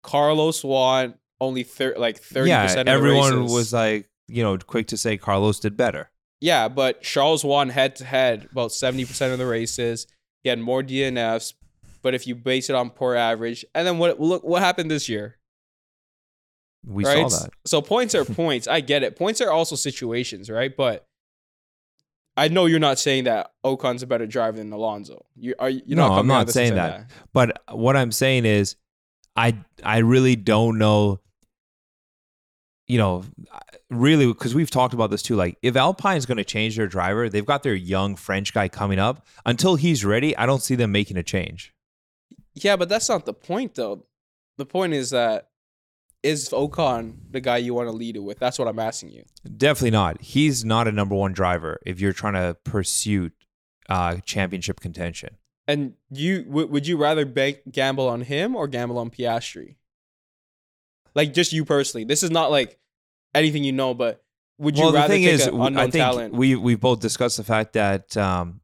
[0.01, 2.89] Carlos won only thir- like thirty yeah, percent.
[2.89, 3.53] everyone of the races.
[3.53, 6.09] was like, you know, quick to say Carlos did better.
[6.41, 10.07] yeah, but Charles won head to head about seventy percent of the races.
[10.43, 11.53] He had more DNFs,
[12.01, 15.07] but if you base it on poor average, and then what look what happened this
[15.07, 15.37] year?
[16.85, 17.29] We right?
[17.29, 17.51] saw that.
[17.67, 18.67] So points are points.
[18.67, 19.15] I get it.
[19.15, 20.75] Points are also situations, right?
[20.75, 21.05] But
[22.39, 25.25] I know you're not saying that Ocon's a better driver than Alonso.
[25.35, 27.11] You are you're No, not I'm not out of this and saying that.
[27.33, 28.77] But what I'm saying is,
[29.35, 31.19] I I really don't know.
[32.87, 33.23] You know,
[33.89, 35.35] really, because we've talked about this too.
[35.35, 38.97] Like, if Alpine's going to change their driver, they've got their young French guy coming
[38.97, 39.27] up.
[39.45, 41.73] Until he's ready, I don't see them making a change.
[42.55, 44.05] Yeah, but that's not the point though.
[44.57, 45.48] The point is that
[46.23, 48.39] is Ocon the guy you want to lead it with?
[48.39, 49.23] That's what I'm asking you.
[49.57, 50.21] Definitely not.
[50.21, 53.31] He's not a number one driver if you're trying to pursue
[53.89, 55.37] uh, championship contention.
[55.67, 59.75] And you w- would you rather bank gamble on him or gamble on Piastri?
[61.15, 62.05] Like just you personally.
[62.05, 62.79] This is not like
[63.33, 64.23] anything you know, but
[64.57, 66.33] would you well, the rather thing take is, w- unknown I think talent?
[66.33, 68.61] we we both discussed the fact that um,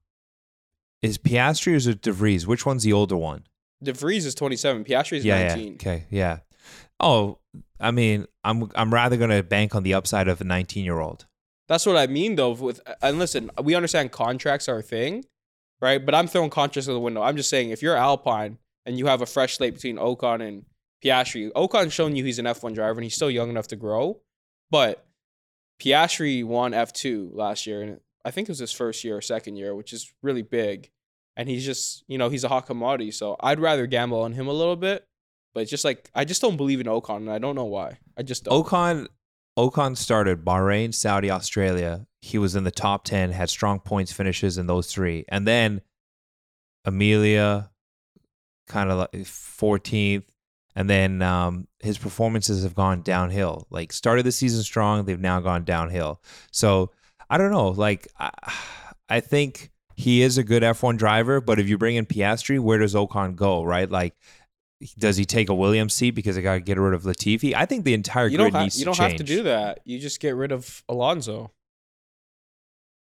[1.02, 2.48] is Piastri or is it De Vries?
[2.48, 3.46] Which one's the older one?
[3.84, 4.84] De Vries is 27.
[4.84, 5.65] Piastri is yeah, 19.
[5.65, 5.74] yeah.
[5.74, 6.39] Okay, yeah.
[7.00, 7.39] Oh,
[7.80, 11.26] I mean, I'm I'm rather gonna bank on the upside of a 19 year old.
[11.68, 12.52] That's what I mean though.
[12.52, 15.26] With uh, and listen, we understand contracts are a thing,
[15.82, 16.04] right?
[16.04, 17.22] But I'm throwing contracts out the window.
[17.22, 20.66] I'm just saying if you're Alpine and you have a fresh slate between Ocon and
[21.04, 24.22] Piastri, Ocon's shown you he's an F1 driver and he's still young enough to grow.
[24.70, 25.06] But
[25.80, 29.58] Piastri won F2 last year, and I think it was his first year or second
[29.58, 30.90] year, which is really big.
[31.38, 33.12] And he's just, you know, he's a hot commodity.
[33.12, 35.06] So I'd rather gamble on him a little bit.
[35.56, 37.98] But it's just like I just don't believe in Ocon, and I don't know why.
[38.15, 38.63] I just don't.
[38.63, 39.08] Ocon
[39.58, 42.06] Ocon started Bahrain, Saudi, Australia.
[42.22, 45.26] He was in the top 10, had strong points finishes in those three.
[45.30, 45.82] And then
[46.86, 47.72] Imola,
[48.68, 50.26] kind of like 14th.
[50.76, 53.65] And then um, his performances have gone downhill.
[53.70, 56.22] Like, started the season strong, they've now gone downhill.
[56.52, 56.91] So
[57.30, 57.70] I don't know.
[57.70, 58.32] Like, I,
[59.08, 62.80] I think he is a good F1 driver, but if you bring in Piastri, where
[62.80, 63.89] does Ocon go, right?
[63.89, 64.18] Like,
[64.98, 67.54] does he take a Williams seat because they got to get rid of Latifi?
[67.54, 69.44] I think the entire you grid don't, ha- needs you don't to have to do
[69.44, 69.80] that.
[69.86, 71.52] You just get rid of Alonso.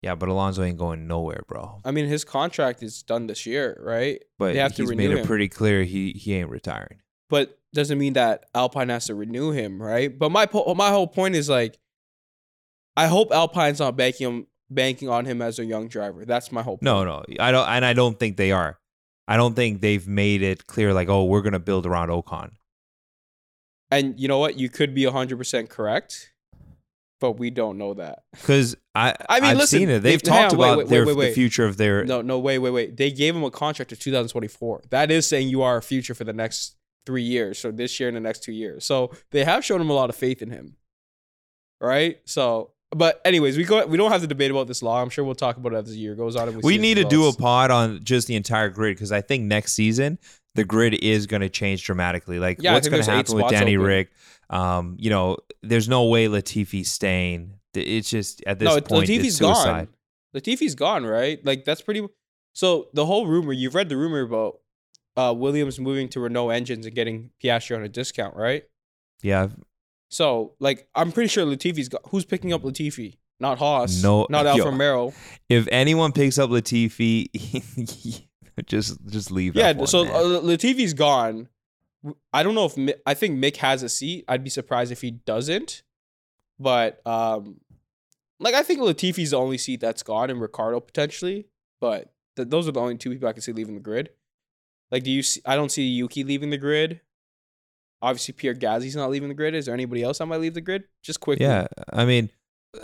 [0.02, 1.80] Yeah, but Alonso ain't going nowhere, bro.
[1.86, 4.20] I mean, his contract is done this year, right?
[4.40, 5.26] But They have to he's renew made it him.
[5.28, 7.02] pretty clear he he ain't retiring.
[7.30, 10.18] But doesn't mean that Alpine has to renew him, right?
[10.18, 11.78] But my po- my whole point is like,
[12.98, 16.26] I hope Alpine's not banking him, banking on him as a young driver.
[16.26, 16.78] That's my whole.
[16.78, 16.84] Point.
[16.84, 18.80] No, no, I don't, and I don't think they are.
[19.28, 22.52] I don't think they've made it clear like, oh, we're gonna build around Ocon.
[23.90, 24.58] And you know what?
[24.58, 26.32] You could be hundred percent correct,
[27.20, 28.24] but we don't know that.
[28.32, 30.00] Because I, I mean, I've listen, seen it.
[30.00, 31.28] They've they- hang talked on, about wait, their wait, wait.
[31.30, 32.04] the future of their.
[32.06, 32.98] No, no, wait, wait, wait.
[32.98, 34.84] They gave him a contract to 2024.
[34.90, 37.60] That is saying you are a future for the next three years.
[37.60, 38.86] So this year and the next two years.
[38.86, 40.78] So they have shown him a lot of faith in him.
[41.80, 42.20] Right?
[42.26, 45.02] So but anyways, we go we don't have to debate about this law.
[45.02, 46.50] I'm sure we'll talk about it as the year goes on.
[46.50, 49.22] and we see need to do a pod on just the entire grid because I
[49.22, 50.20] think next season
[50.56, 52.40] the grid is going to change dramatically.
[52.40, 53.88] Like Yeah, what's going to happen with Danny open.
[53.88, 54.12] Rick?
[54.50, 57.54] Um, you know, there's no way Latifi's staying.
[57.74, 59.66] It's just at this no, point, Latifi's it's suicide.
[59.66, 59.88] gone.
[60.34, 61.44] Latifi's gone, right?
[61.46, 62.06] Like that's pretty.
[62.54, 64.60] So the whole rumor you've read the rumor about
[65.16, 68.64] uh, Williams moving to Renault engines and getting Piastri on a discount, right?
[69.22, 69.48] Yeah,
[70.12, 72.02] So like I'm pretty sure Latifi's got.
[72.10, 73.18] Who's picking up Latifi?
[73.40, 74.04] Not Haas.
[74.04, 74.46] No- not.
[74.46, 75.14] Alfa Romeo.
[75.50, 77.28] if anyone picks up Latifi,
[78.66, 79.56] just just leave.
[79.56, 79.74] Yeah.
[79.74, 81.48] F1, so uh, Latifi's gone.
[82.34, 84.26] I don't know if I think Mick has a seat.
[84.28, 85.82] I'd be surprised if he doesn't.
[86.60, 87.62] But um,
[88.40, 91.48] like I think Latifi's the only seat that's gone, and Ricciardo potentially.
[91.80, 94.10] But th- those are the only two people I can see leaving the grid.
[94.92, 95.24] Like, do you?
[95.24, 97.02] See, I don't see Yuki leaving the grid.
[98.02, 99.54] Obviously, Pierre Gasly's not leaving the grid.
[99.56, 100.86] Is there anybody else that might leave the grid?
[101.04, 101.46] Just quickly.
[101.46, 102.30] Yeah, I mean,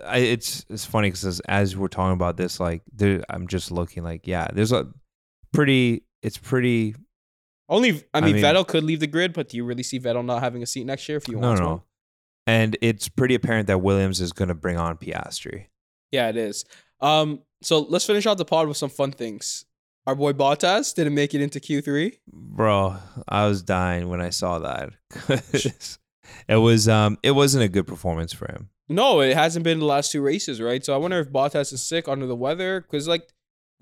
[0.05, 3.71] I, it's it's funny because as, as we're talking about this, like, there, I'm just
[3.71, 4.87] looking like, yeah, there's a
[5.53, 6.95] pretty, it's pretty.
[7.69, 9.99] Only, I I mean, mean- Vettel could leave the grid, but do you really see
[9.99, 11.81] Vettel not having a seat next year if you want No, no, one?
[12.45, 15.65] and it's pretty apparent that Williams is going to bring on Piastri.
[16.11, 16.63] Yeah, it is.
[17.01, 19.65] Um, so let's finish out the pod with some fun things.
[20.07, 22.19] Our boy Bottas didn't make it into Q three.
[22.31, 22.95] Bro,
[23.27, 24.93] I was dying when I saw that.
[26.47, 28.69] it was um, it wasn't a good performance for him.
[28.87, 30.83] No, it hasn't been the last two races, right?
[30.85, 32.79] So I wonder if Bottas is sick under the weather.
[32.79, 33.27] Because like,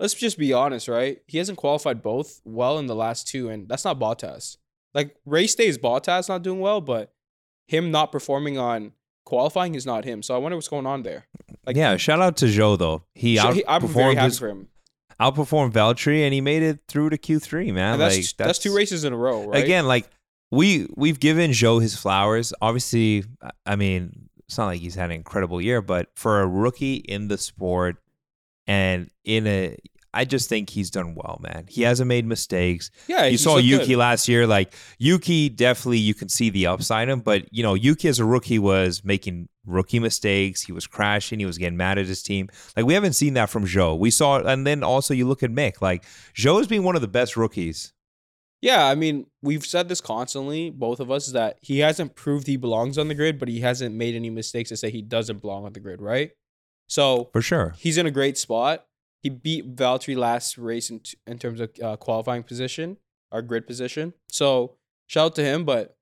[0.00, 1.18] let's just be honest, right?
[1.28, 4.56] He hasn't qualified both well in the last two, and that's not Bottas.
[4.94, 7.12] Like race day is Bottas not doing well, but
[7.68, 10.24] him not performing on qualifying is not him.
[10.24, 11.26] So I wonder what's going on there.
[11.64, 13.04] Like- yeah, shout out to Zhou though.
[13.14, 14.68] He So he- I'm very outperformed happy his, for him.
[15.20, 17.72] Outperformed Valtteri, and he made it through to Q three.
[17.72, 19.62] Man, that's, like that's two races in a row, right?
[19.64, 20.08] again like
[20.50, 23.24] we we've given Zhou his flowers obviously
[23.64, 27.26] i mean it's not like he's had an incredible year but for a rookie in
[27.26, 27.96] the sport
[28.66, 29.76] and in a
[30.16, 33.24] i just think he's done well man he hasn't made mistakes yeah.
[33.24, 33.98] you saw yuki good.
[33.98, 37.74] last year like yuki definitely you can see the upside in him but you know
[37.74, 41.98] yuki as a rookie was making rookie mistakes he was crashing he was getting mad
[41.98, 45.12] at his team like we haven't seen that from Zhou we saw and then also
[45.12, 47.92] you look at mick like Zhou has been one of the best rookies
[48.62, 52.46] Yeah, I mean, we've said this constantly, both of us, is that he hasn't proved
[52.46, 55.42] he belongs on the grid, but he hasn't made any mistakes to say he doesn't
[55.42, 56.30] belong on the grid, right?
[56.88, 58.86] So for sure he's in a great spot.
[59.26, 62.96] He beat Valtteri last race in, t- in terms of uh, qualifying position,
[63.32, 64.14] our grid position.
[64.28, 64.76] So
[65.08, 65.96] shout out to him, but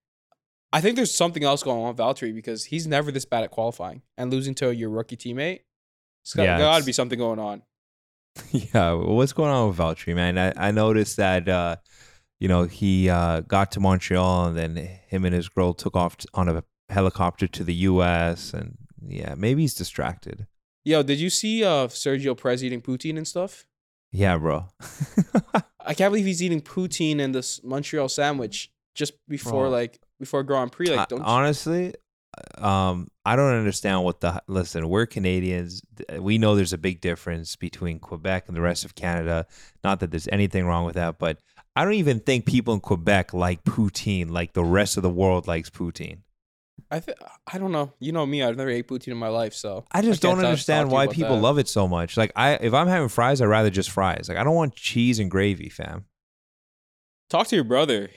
[0.74, 3.50] I think there's something else going on with Valtteri because he's never this bad at
[3.50, 5.60] qualifying and losing to your rookie teammate.
[6.22, 7.62] It's got, Yeah, got to be something going on.
[8.50, 10.36] Yeah, what's going on with Valtteri, man?
[10.36, 11.76] I, I noticed that uh,
[12.40, 16.18] you know he uh, got to Montreal and then him and his girl took off
[16.18, 18.52] t- on a helicopter to the U.S.
[18.52, 18.76] and
[19.08, 20.46] yeah, maybe he's distracted.
[20.84, 23.64] Yo, did you see uh, Sergio Perez eating poutine and stuff?
[24.12, 24.66] Yeah, bro.
[25.86, 29.70] I can't believe he's eating poutine and this Montreal sandwich just before Bro.
[29.70, 30.94] like before Grand Prix.
[30.94, 31.94] Like, don't you- honestly,
[32.58, 34.88] um, I don't understand what the listen.
[34.88, 35.82] We're Canadians.
[36.18, 39.46] We know there's a big difference between Quebec and the rest of Canada.
[39.82, 41.38] Not that there's anything wrong with that, but
[41.76, 45.46] I don't even think people in Quebec like poutine like the rest of the world
[45.46, 46.18] likes poutine.
[46.90, 47.18] I th-
[47.52, 47.92] I don't know.
[47.98, 48.42] You know me.
[48.42, 51.02] I've never ate poutine in my life, so I just can't don't understand talk to
[51.02, 51.42] you why people that.
[51.42, 52.16] love it so much.
[52.16, 54.26] Like I, if I'm having fries, I'd rather just fries.
[54.28, 56.04] Like I don't want cheese and gravy, fam.
[57.30, 58.10] Talk to your brother.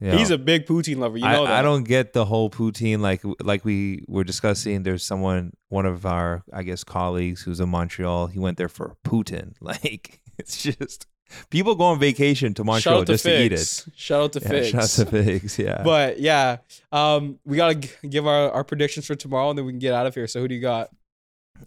[0.00, 0.18] Know?
[0.18, 1.16] He's a big poutine lover.
[1.16, 1.58] You know I, that.
[1.60, 4.82] I don't get the whole poutine like like we were discussing.
[4.82, 8.26] There's someone, one of our I guess colleagues who's in Montreal.
[8.26, 9.54] He went there for poutine.
[9.60, 11.06] Like it's just
[11.50, 13.84] people go on vacation to Montreal to just to eat it.
[13.96, 14.68] Shout out to Yeah, Figs.
[14.68, 15.58] shout out to Figs.
[15.58, 15.82] Yeah.
[15.82, 16.58] But yeah,
[16.92, 19.94] um, we gotta g- give our, our predictions for tomorrow, and then we can get
[19.94, 20.26] out of here.
[20.26, 20.90] So who do you got?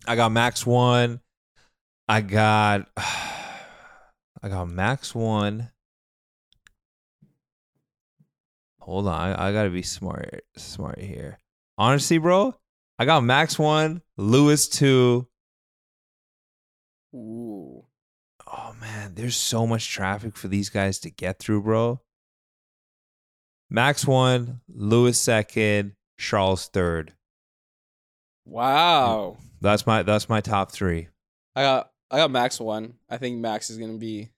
[0.08, 1.22] I got Max one.
[2.08, 5.70] I got I got Max one.
[8.82, 11.39] Hold on, I, I gotta be smart smart here.
[11.78, 12.56] Honestly, bro,
[12.98, 15.28] I got Max one, Lewis two.
[17.13, 17.86] Ooh,
[18.50, 22.02] Oh man, there's so much traffic for these guys to get through, bro.
[23.70, 27.14] Max one, Lewis second, Charles third.
[28.46, 29.38] wow.
[29.60, 31.08] That's my that's my top three.
[31.56, 32.94] I got I got Max one.
[33.10, 34.30] I think Max is gonna be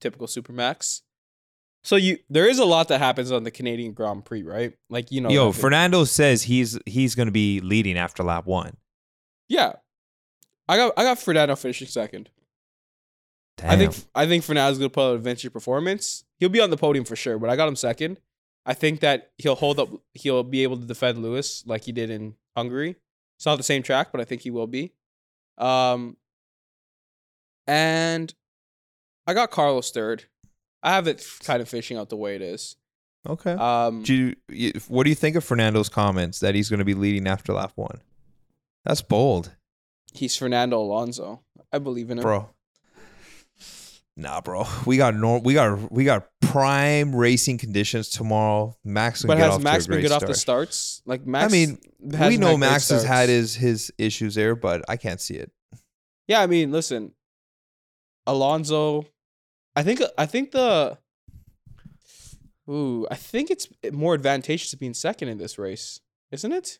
[0.00, 1.02] typical Super Max.
[1.82, 4.72] So you there is a lot that happens on the Canadian Grand Prix, right?
[4.88, 8.76] Like you know, Yo, Fernando says he's he's gonna be leading after lap one.
[9.48, 9.72] yeah.
[10.68, 12.30] I got I got Fernando finishing second.
[13.60, 13.70] Damn.
[13.70, 16.24] I think I think Fernando's gonna put out a vintage performance.
[16.38, 18.18] He'll be on the podium for sure, but I got him second.
[18.66, 19.88] I think that he'll hold up.
[20.14, 22.96] He'll be able to defend Lewis like he did in Hungary.
[23.38, 24.92] It's not the same track, but I think he will be.
[25.58, 26.16] Um,
[27.66, 28.32] and
[29.26, 30.24] I got Carlos third.
[30.82, 32.76] I have it kind of fishing out the way it is.
[33.28, 33.52] Okay.
[33.52, 36.94] Um, Do you- what do you think of Fernando's comments that he's going to be
[36.94, 38.00] leading after lap one?
[38.84, 39.54] That's bold,
[40.14, 41.42] he's Fernando Alonso.
[41.72, 42.22] I believe in him.
[42.22, 42.48] bro.
[44.20, 44.66] Nah, bro.
[44.84, 48.76] We got nor- we got we got prime racing conditions tomorrow.
[48.84, 51.00] Max, can But get has off Max been good off the starts?
[51.06, 51.50] Like Max.
[51.50, 55.34] I mean, we know Max has had his his issues there, but I can't see
[55.34, 55.50] it.
[56.28, 57.12] Yeah, I mean, listen,
[58.26, 59.06] Alonso.
[59.74, 60.98] I think I think the.
[62.68, 65.98] Ooh, I think it's more advantageous to being second in this race,
[66.30, 66.78] isn't it?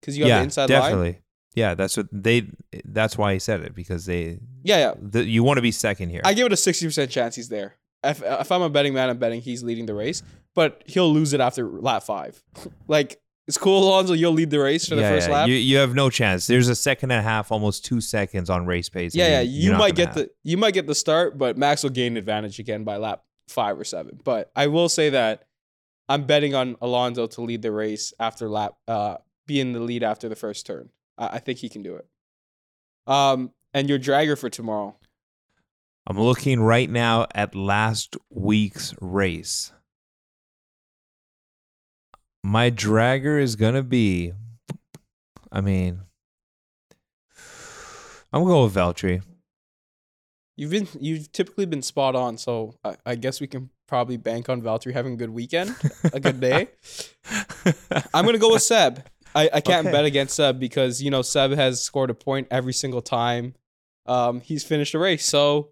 [0.00, 1.16] Because you have yeah, the inside line.
[1.54, 2.50] Yeah, that's what they.
[2.84, 4.38] That's why he said it because they.
[4.62, 4.94] Yeah, yeah.
[5.00, 6.22] The, you want to be second here.
[6.24, 7.76] I give it a sixty percent chance he's there.
[8.02, 10.22] If if I'm a betting man, I'm betting he's leading the race,
[10.54, 12.42] but he'll lose it after lap five.
[12.88, 14.14] like it's cool, Alonso.
[14.14, 15.34] You'll lead the race for the first yeah.
[15.34, 15.48] lap.
[15.48, 16.46] You, you have no chance.
[16.46, 19.14] There's a second and a half, almost two seconds on race pace.
[19.14, 19.40] yeah, yeah.
[19.40, 22.58] You might get have- the you might get the start, but Max will gain advantage
[22.58, 24.18] again by lap five or seven.
[24.24, 25.44] But I will say that
[26.08, 30.02] I'm betting on Alonso to lead the race after lap, uh, be in the lead
[30.02, 30.90] after the first turn.
[31.22, 32.06] I, I think he can do it.
[33.06, 34.96] Um, and your dragger for tomorrow.
[36.06, 39.72] I'm looking right now at last week's race.
[42.42, 44.32] My dragger is gonna be.
[45.52, 46.00] I mean,
[48.32, 49.22] I'm gonna go with Valtteri.
[50.56, 54.48] You've been you've typically been spot on, so I, I guess we can probably bank
[54.48, 55.76] on Valtteri having a good weekend,
[56.12, 56.68] a good day.
[58.12, 59.04] I'm gonna go with Seb.
[59.34, 59.92] I, I can't Okay.
[59.96, 63.54] bet against Seb because you know Seb has scored a point every single time.
[64.06, 65.70] Um, he's finished a race, so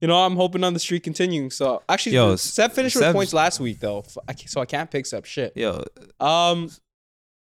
[0.00, 1.50] you know I'm hoping on the streak continuing.
[1.50, 4.66] So actually, Yo, Seb finished with points last week though, F- I ca- so I
[4.66, 5.52] can't pick Seb shit.
[5.56, 5.82] Yo,
[6.20, 6.70] Um,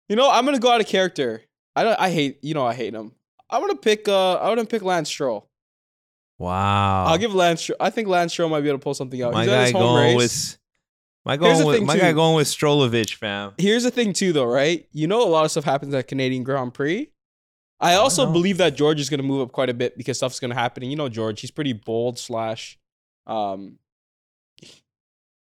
[0.08, 1.42] you know I'm gonna go out of character.
[1.76, 1.98] I don't.
[1.98, 2.38] I hate.
[2.42, 3.12] You know I hate him.
[3.50, 4.08] I'm gonna pick.
[4.08, 5.48] Uh, I'm gonna pick Lance Stroll.
[6.38, 7.04] wow.
[7.06, 7.70] I'll give Lance.
[7.80, 9.32] I think Lance Stroll might be able to pull something out.
[9.32, 10.16] my He's guy his home going race.
[10.16, 10.58] with.
[11.24, 13.52] My going with my guy going with Strolovich, fam.
[13.56, 14.86] Here's the thing too, though, right?
[14.92, 17.10] You know, a lot of stuff happens at Canadian Grand Prix.
[17.80, 19.96] I Oh, I also believe that George is going to move up quite a bit
[19.96, 20.82] because stuff's going to happen.
[20.82, 22.78] And you know, George, he's pretty bold slash,
[23.26, 23.78] um,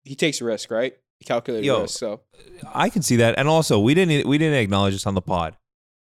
[0.03, 0.93] he takes risk, right?
[1.25, 1.81] Calculated Yo.
[1.81, 1.99] risk.
[1.99, 2.21] So
[2.73, 5.55] I can see that, and also we didn't we didn't acknowledge this on the pod.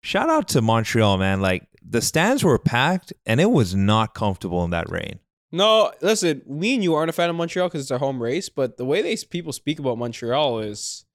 [0.03, 1.41] Shout out to Montreal, man.
[1.41, 5.19] Like the stands were packed, and it was not comfortable in that rain.
[5.51, 8.47] No, listen, me and you aren't a fan of Montreal because it's our home race,
[8.47, 11.05] but the way they people speak about Montreal is,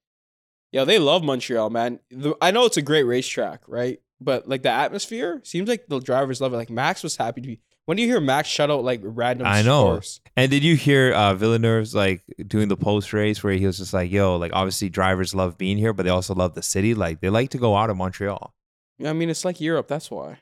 [0.71, 1.99] yeah, they love Montreal, man.
[2.11, 3.99] The, I know it's a great racetrack, right?
[4.21, 6.57] But like the atmosphere seems like the drivers love it.
[6.57, 7.59] Like Max was happy to be.
[7.85, 9.47] When do you hear Max shout out like random?
[9.47, 9.85] I know.
[9.85, 10.21] scores?
[10.35, 13.93] And did you hear uh, Villeneuve's like doing the post race where he was just
[13.93, 16.93] like, "Yo, like obviously drivers love being here, but they also love the city.
[16.93, 18.53] Like they like to go out of Montreal.
[18.97, 19.87] Yeah, I mean it's like Europe.
[19.87, 20.39] That's why.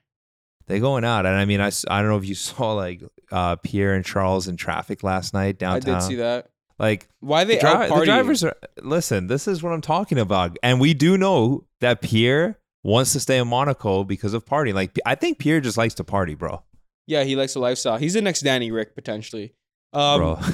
[0.67, 3.55] They going out, and I mean, I, I don't know if you saw like uh,
[3.57, 5.95] Pierre and Charles in traffic last night downtown.
[5.95, 6.49] I did see that.
[6.77, 8.55] Like Why they the, out dri- the drivers are.
[8.81, 13.19] Listen, this is what I'm talking about, and we do know that Pierre wants to
[13.19, 14.73] stay in Monaco because of partying.
[14.73, 16.63] Like I think Pierre just likes to party, bro.
[17.07, 17.97] Yeah, he likes the lifestyle.
[17.97, 19.53] He's the next Danny Rick potentially.
[19.93, 20.39] Um, bro.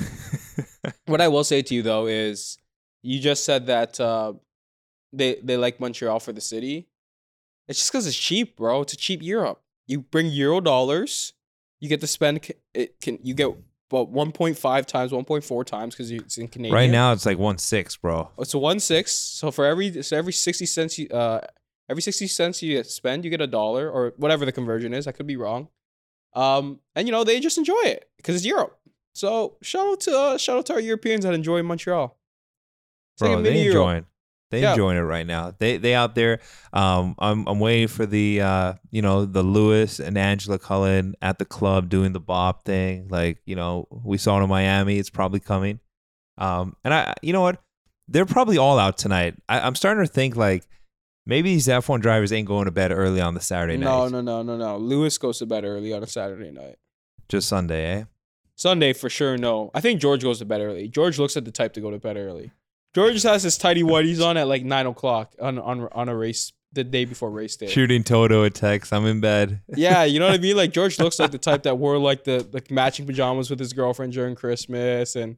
[1.06, 2.58] What I will say to you though is,
[3.04, 4.34] you just said that uh,
[5.14, 6.88] they they like Montreal for the city.
[7.68, 8.82] It's just because it's cheap, bro.
[8.82, 9.62] It's a cheap Europe.
[9.92, 11.34] You bring euro dollars,
[11.82, 12.50] you get to spend.
[12.74, 13.50] It can you get
[13.90, 16.74] about one point five times, one point four times because it's in Canadian.
[16.74, 18.30] right now, it's like one six, bro.
[18.40, 19.12] it's a one six.
[19.12, 21.42] So for every so every sixty cents you uh
[21.90, 25.08] every sixty cents you spend, you get a dollar or whatever the conversion is.
[25.08, 25.68] I could be wrong.
[26.34, 28.80] Um, and you know they just enjoy it because it's Europe.
[29.14, 32.18] So shout out to uh, shout out to our Europeans that enjoy Montreal.
[33.16, 33.76] It's like Bro, mini they Europe.
[33.76, 34.06] enjoying.
[34.52, 34.72] They Yeah.
[34.72, 35.54] enjoying it right now.
[35.58, 36.40] They they out there.
[36.74, 41.40] Um, I'm I'm waiting for the uh, you know, the Lewis and Angela Cullen at
[41.40, 43.08] the club doing the bob thing.
[43.10, 44.98] Like you know, we saw it in Miami.
[45.00, 45.80] It's probably coming.
[46.38, 47.62] Um, and I, you know what?
[48.08, 49.36] They're probably all out tonight.
[49.48, 50.66] I, I'm starting to think like
[51.26, 53.86] maybe these F1 drivers ain't going to bed early on the Saturday night.
[53.86, 54.78] No, no, no, no, no.
[54.78, 56.76] Lewis goes to bed early on a Saturday night.
[57.30, 58.04] Just Sunday, eh?
[58.56, 59.38] Sunday for sure.
[59.38, 60.88] No, I think George goes to bed early.
[60.90, 62.52] George looks at the type to go to bed early.
[62.94, 66.16] George just has his tidy whities on at like nine o'clock on on on a
[66.16, 67.68] race the day before race day.
[67.68, 68.94] Shooting Toto a text.
[68.94, 69.62] I'm in bed.
[69.76, 70.56] Yeah, you know what I mean.
[70.56, 73.74] Like George looks like the type that wore like the like matching pajamas with his
[73.74, 75.38] girlfriend during Christmas, and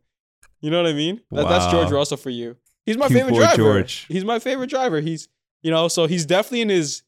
[0.61, 1.21] you know what I mean.
[1.31, 2.57] That, That's George Russell for you.
[2.85, 3.55] He's my Cute favorite driver.
[3.55, 4.05] George.
[4.07, 4.99] He's my favorite driver.
[4.99, 5.27] He's
[5.61, 7.03] you know so he's definitely in his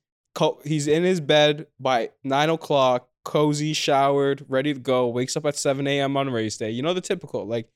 [0.63, 5.07] he's in his bed by nine o'clock, cozy, showered, ready to go.
[5.07, 6.15] Wakes up at seven a.m.
[6.17, 6.69] on race day.
[6.71, 7.67] You know the typical like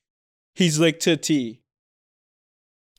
[0.55, 1.61] he's like to T.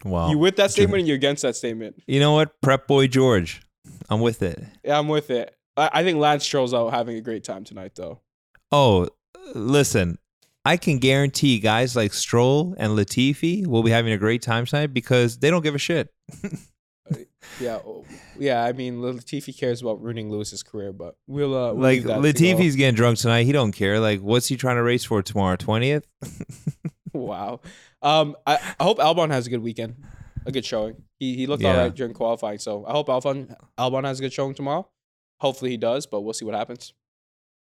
[0.05, 0.31] Wow.
[0.31, 1.01] you with that statement?
[1.01, 2.03] and You're against that statement.
[2.07, 2.61] You know what?
[2.61, 3.63] Prep boy George.
[4.09, 4.63] I'm with it.
[4.85, 5.55] Yeah, I'm with it.
[5.77, 8.21] I, I think Lance Stroll's out having a great time tonight though.
[8.73, 9.09] Oh,
[9.55, 10.19] listen,
[10.65, 14.89] I can guarantee guys like Stroll and Latifi will be having a great time tonight
[14.89, 16.13] because they don't give a shit.
[17.59, 18.05] Yeah, oh,
[18.39, 18.63] yeah.
[18.63, 22.17] I mean, Latifi cares about ruining Lewis's career, but we'll uh, we'll like leave that
[22.17, 22.29] to go.
[22.29, 23.45] Latifi's getting drunk tonight.
[23.45, 23.99] He don't care.
[23.99, 25.57] Like, what's he trying to race for tomorrow?
[25.57, 26.07] Twentieth.
[27.13, 27.61] Wow.
[28.03, 29.97] Um, I, I hope Albon has a good weekend,
[30.47, 31.03] a good showing.
[31.19, 31.71] He he looked Yeah.
[31.73, 34.89] all right during qualifying, so I hope Albon Albon has a good showing tomorrow.
[35.41, 36.93] Hopefully he does, but we'll see what happens.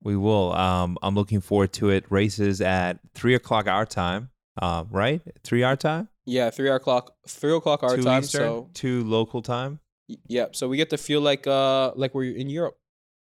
[0.01, 0.53] We will.
[0.53, 2.05] Um, I'm looking forward to it.
[2.09, 4.29] Races at three o'clock our time.
[4.61, 5.21] Uh, right?
[5.43, 6.07] Three our time.
[6.25, 8.23] Yeah, three o'clock, three o'clock our two time.
[8.23, 9.79] Eastern, So two local time.
[10.07, 12.77] y- yeah, so we get to feel like uh like we're in Europe.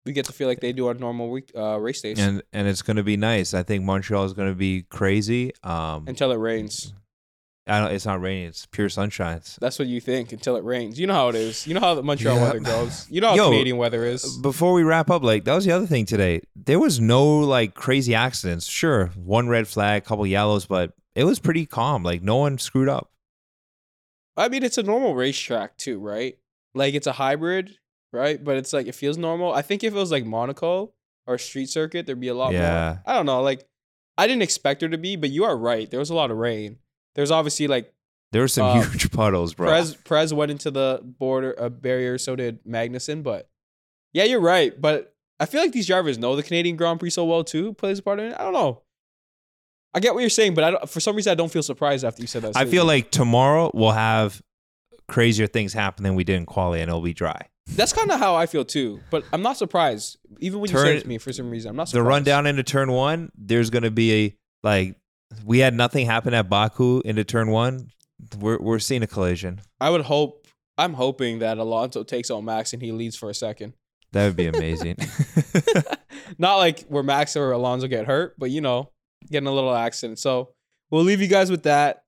[0.08, 2.68] We get to feel like they do on normal week uh race days and and
[2.68, 3.54] it's gonna be nice.
[3.54, 5.52] I think Montreal is gonna be crazy.
[5.64, 6.94] Um, until it rains.
[7.70, 8.46] I don't, it's not raining.
[8.48, 9.42] It's pure sunshine.
[9.60, 10.98] That's what you think until it rains.
[10.98, 11.68] You know how it is.
[11.68, 12.42] You know how the Montreal Yeah.
[12.44, 13.06] weather goes.
[13.12, 14.38] You know how Yo, Canadian weather is.
[14.38, 16.40] Before we wrap up, like that was the other thing today.
[16.56, 18.66] There was no like crazy accidents.
[18.68, 22.04] Sure, one red flag, couple yellows, but it was pretty calm.
[22.04, 23.12] Like no one screwed up.
[24.38, 26.38] I mean, it's a normal racetrack too, right?
[26.74, 27.76] Like it's a hybrid,
[28.18, 28.44] right?
[28.44, 29.54] But it's like it feels normal.
[29.54, 30.92] I think if it was like Monaco
[31.26, 32.60] or street circuit, there'd be a lot Yeah.
[32.96, 33.04] more.
[33.06, 33.42] I don't know.
[33.42, 33.66] Like
[34.18, 35.90] I didn't expect there to be, but you are right.
[35.90, 36.80] There was a lot of rain.
[37.16, 37.94] There's obviously like
[38.32, 39.68] There were some Uh, huge puddles, bro.
[39.68, 43.24] Prez Prez went into the border uh, barrier, so did Magnussen.
[43.24, 43.50] But
[44.14, 44.80] yeah, you're right.
[44.80, 47.74] But I feel like these drivers know the Canadian Grand Prix so well too.
[47.74, 48.36] Plays a part in it.
[48.40, 48.82] I don't know.
[49.94, 52.04] I get what you're saying, but I don't, for some reason I don't feel surprised
[52.06, 52.56] after you said that.
[52.58, 54.42] I feel like tomorrow we'll have
[55.08, 57.48] crazier things happen than we did in quali, and it'll be dry.
[57.70, 59.02] That's kind of how I feel too.
[59.10, 60.18] But I'm not surprised.
[60.40, 62.06] Even when you Turn- said it to me for some reason, I'm not surprised.
[62.06, 64.96] The rundown into turn one, there's gonna be a like
[65.46, 67.90] we had nothing happen at Baku into turn one.
[68.40, 69.62] We're we're seeing a collision.
[69.80, 70.48] I would hope.
[70.78, 73.74] I'm hoping that Alonso takes on Max and he leads for a second.
[74.12, 74.96] That would be amazing.
[76.38, 78.92] not like where Max or Alonso get hurt, but you know,
[79.30, 80.20] getting a little accident.
[80.20, 80.54] So
[80.90, 82.04] we'll leave you guys with that.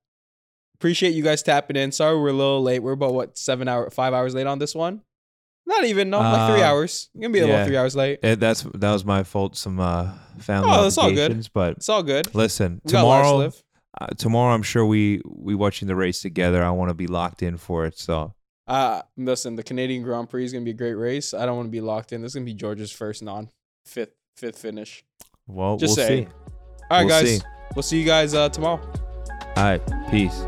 [0.76, 1.92] Appreciate you guys tapping in.
[1.92, 2.78] Sorry we're a little late.
[2.78, 5.02] We're about what seven hour, five hours late on this one.
[5.70, 7.08] Not even no, like three Uh, hours.
[7.14, 7.64] You're gonna be about yeah.
[7.64, 8.18] three hours late.
[8.22, 9.56] It- that's that was my fault.
[9.56, 11.48] Some uh, family Oh, that's all good.
[11.54, 12.34] but It's all good.
[12.34, 13.52] listen, We got lives to tomorrow,
[14.00, 16.62] uh, tomorrow I'm sure we we watching the race together.
[16.64, 17.98] I want to be locked in for it.
[17.98, 18.34] So
[18.66, 21.32] Uh, listen, the Canadian Grand Prix is gonna be a great race.
[21.34, 22.20] I don't want to be locked in.
[22.22, 23.48] This is gonna be George's first non
[23.86, 25.04] fifth fifth finish.
[25.46, 26.26] well, Just we'll see.
[26.90, 27.38] All right, We'll guys.
[27.38, 27.42] see.
[27.76, 28.80] We'll see you guys uh, tomorrow.
[29.56, 30.42] All right, peace.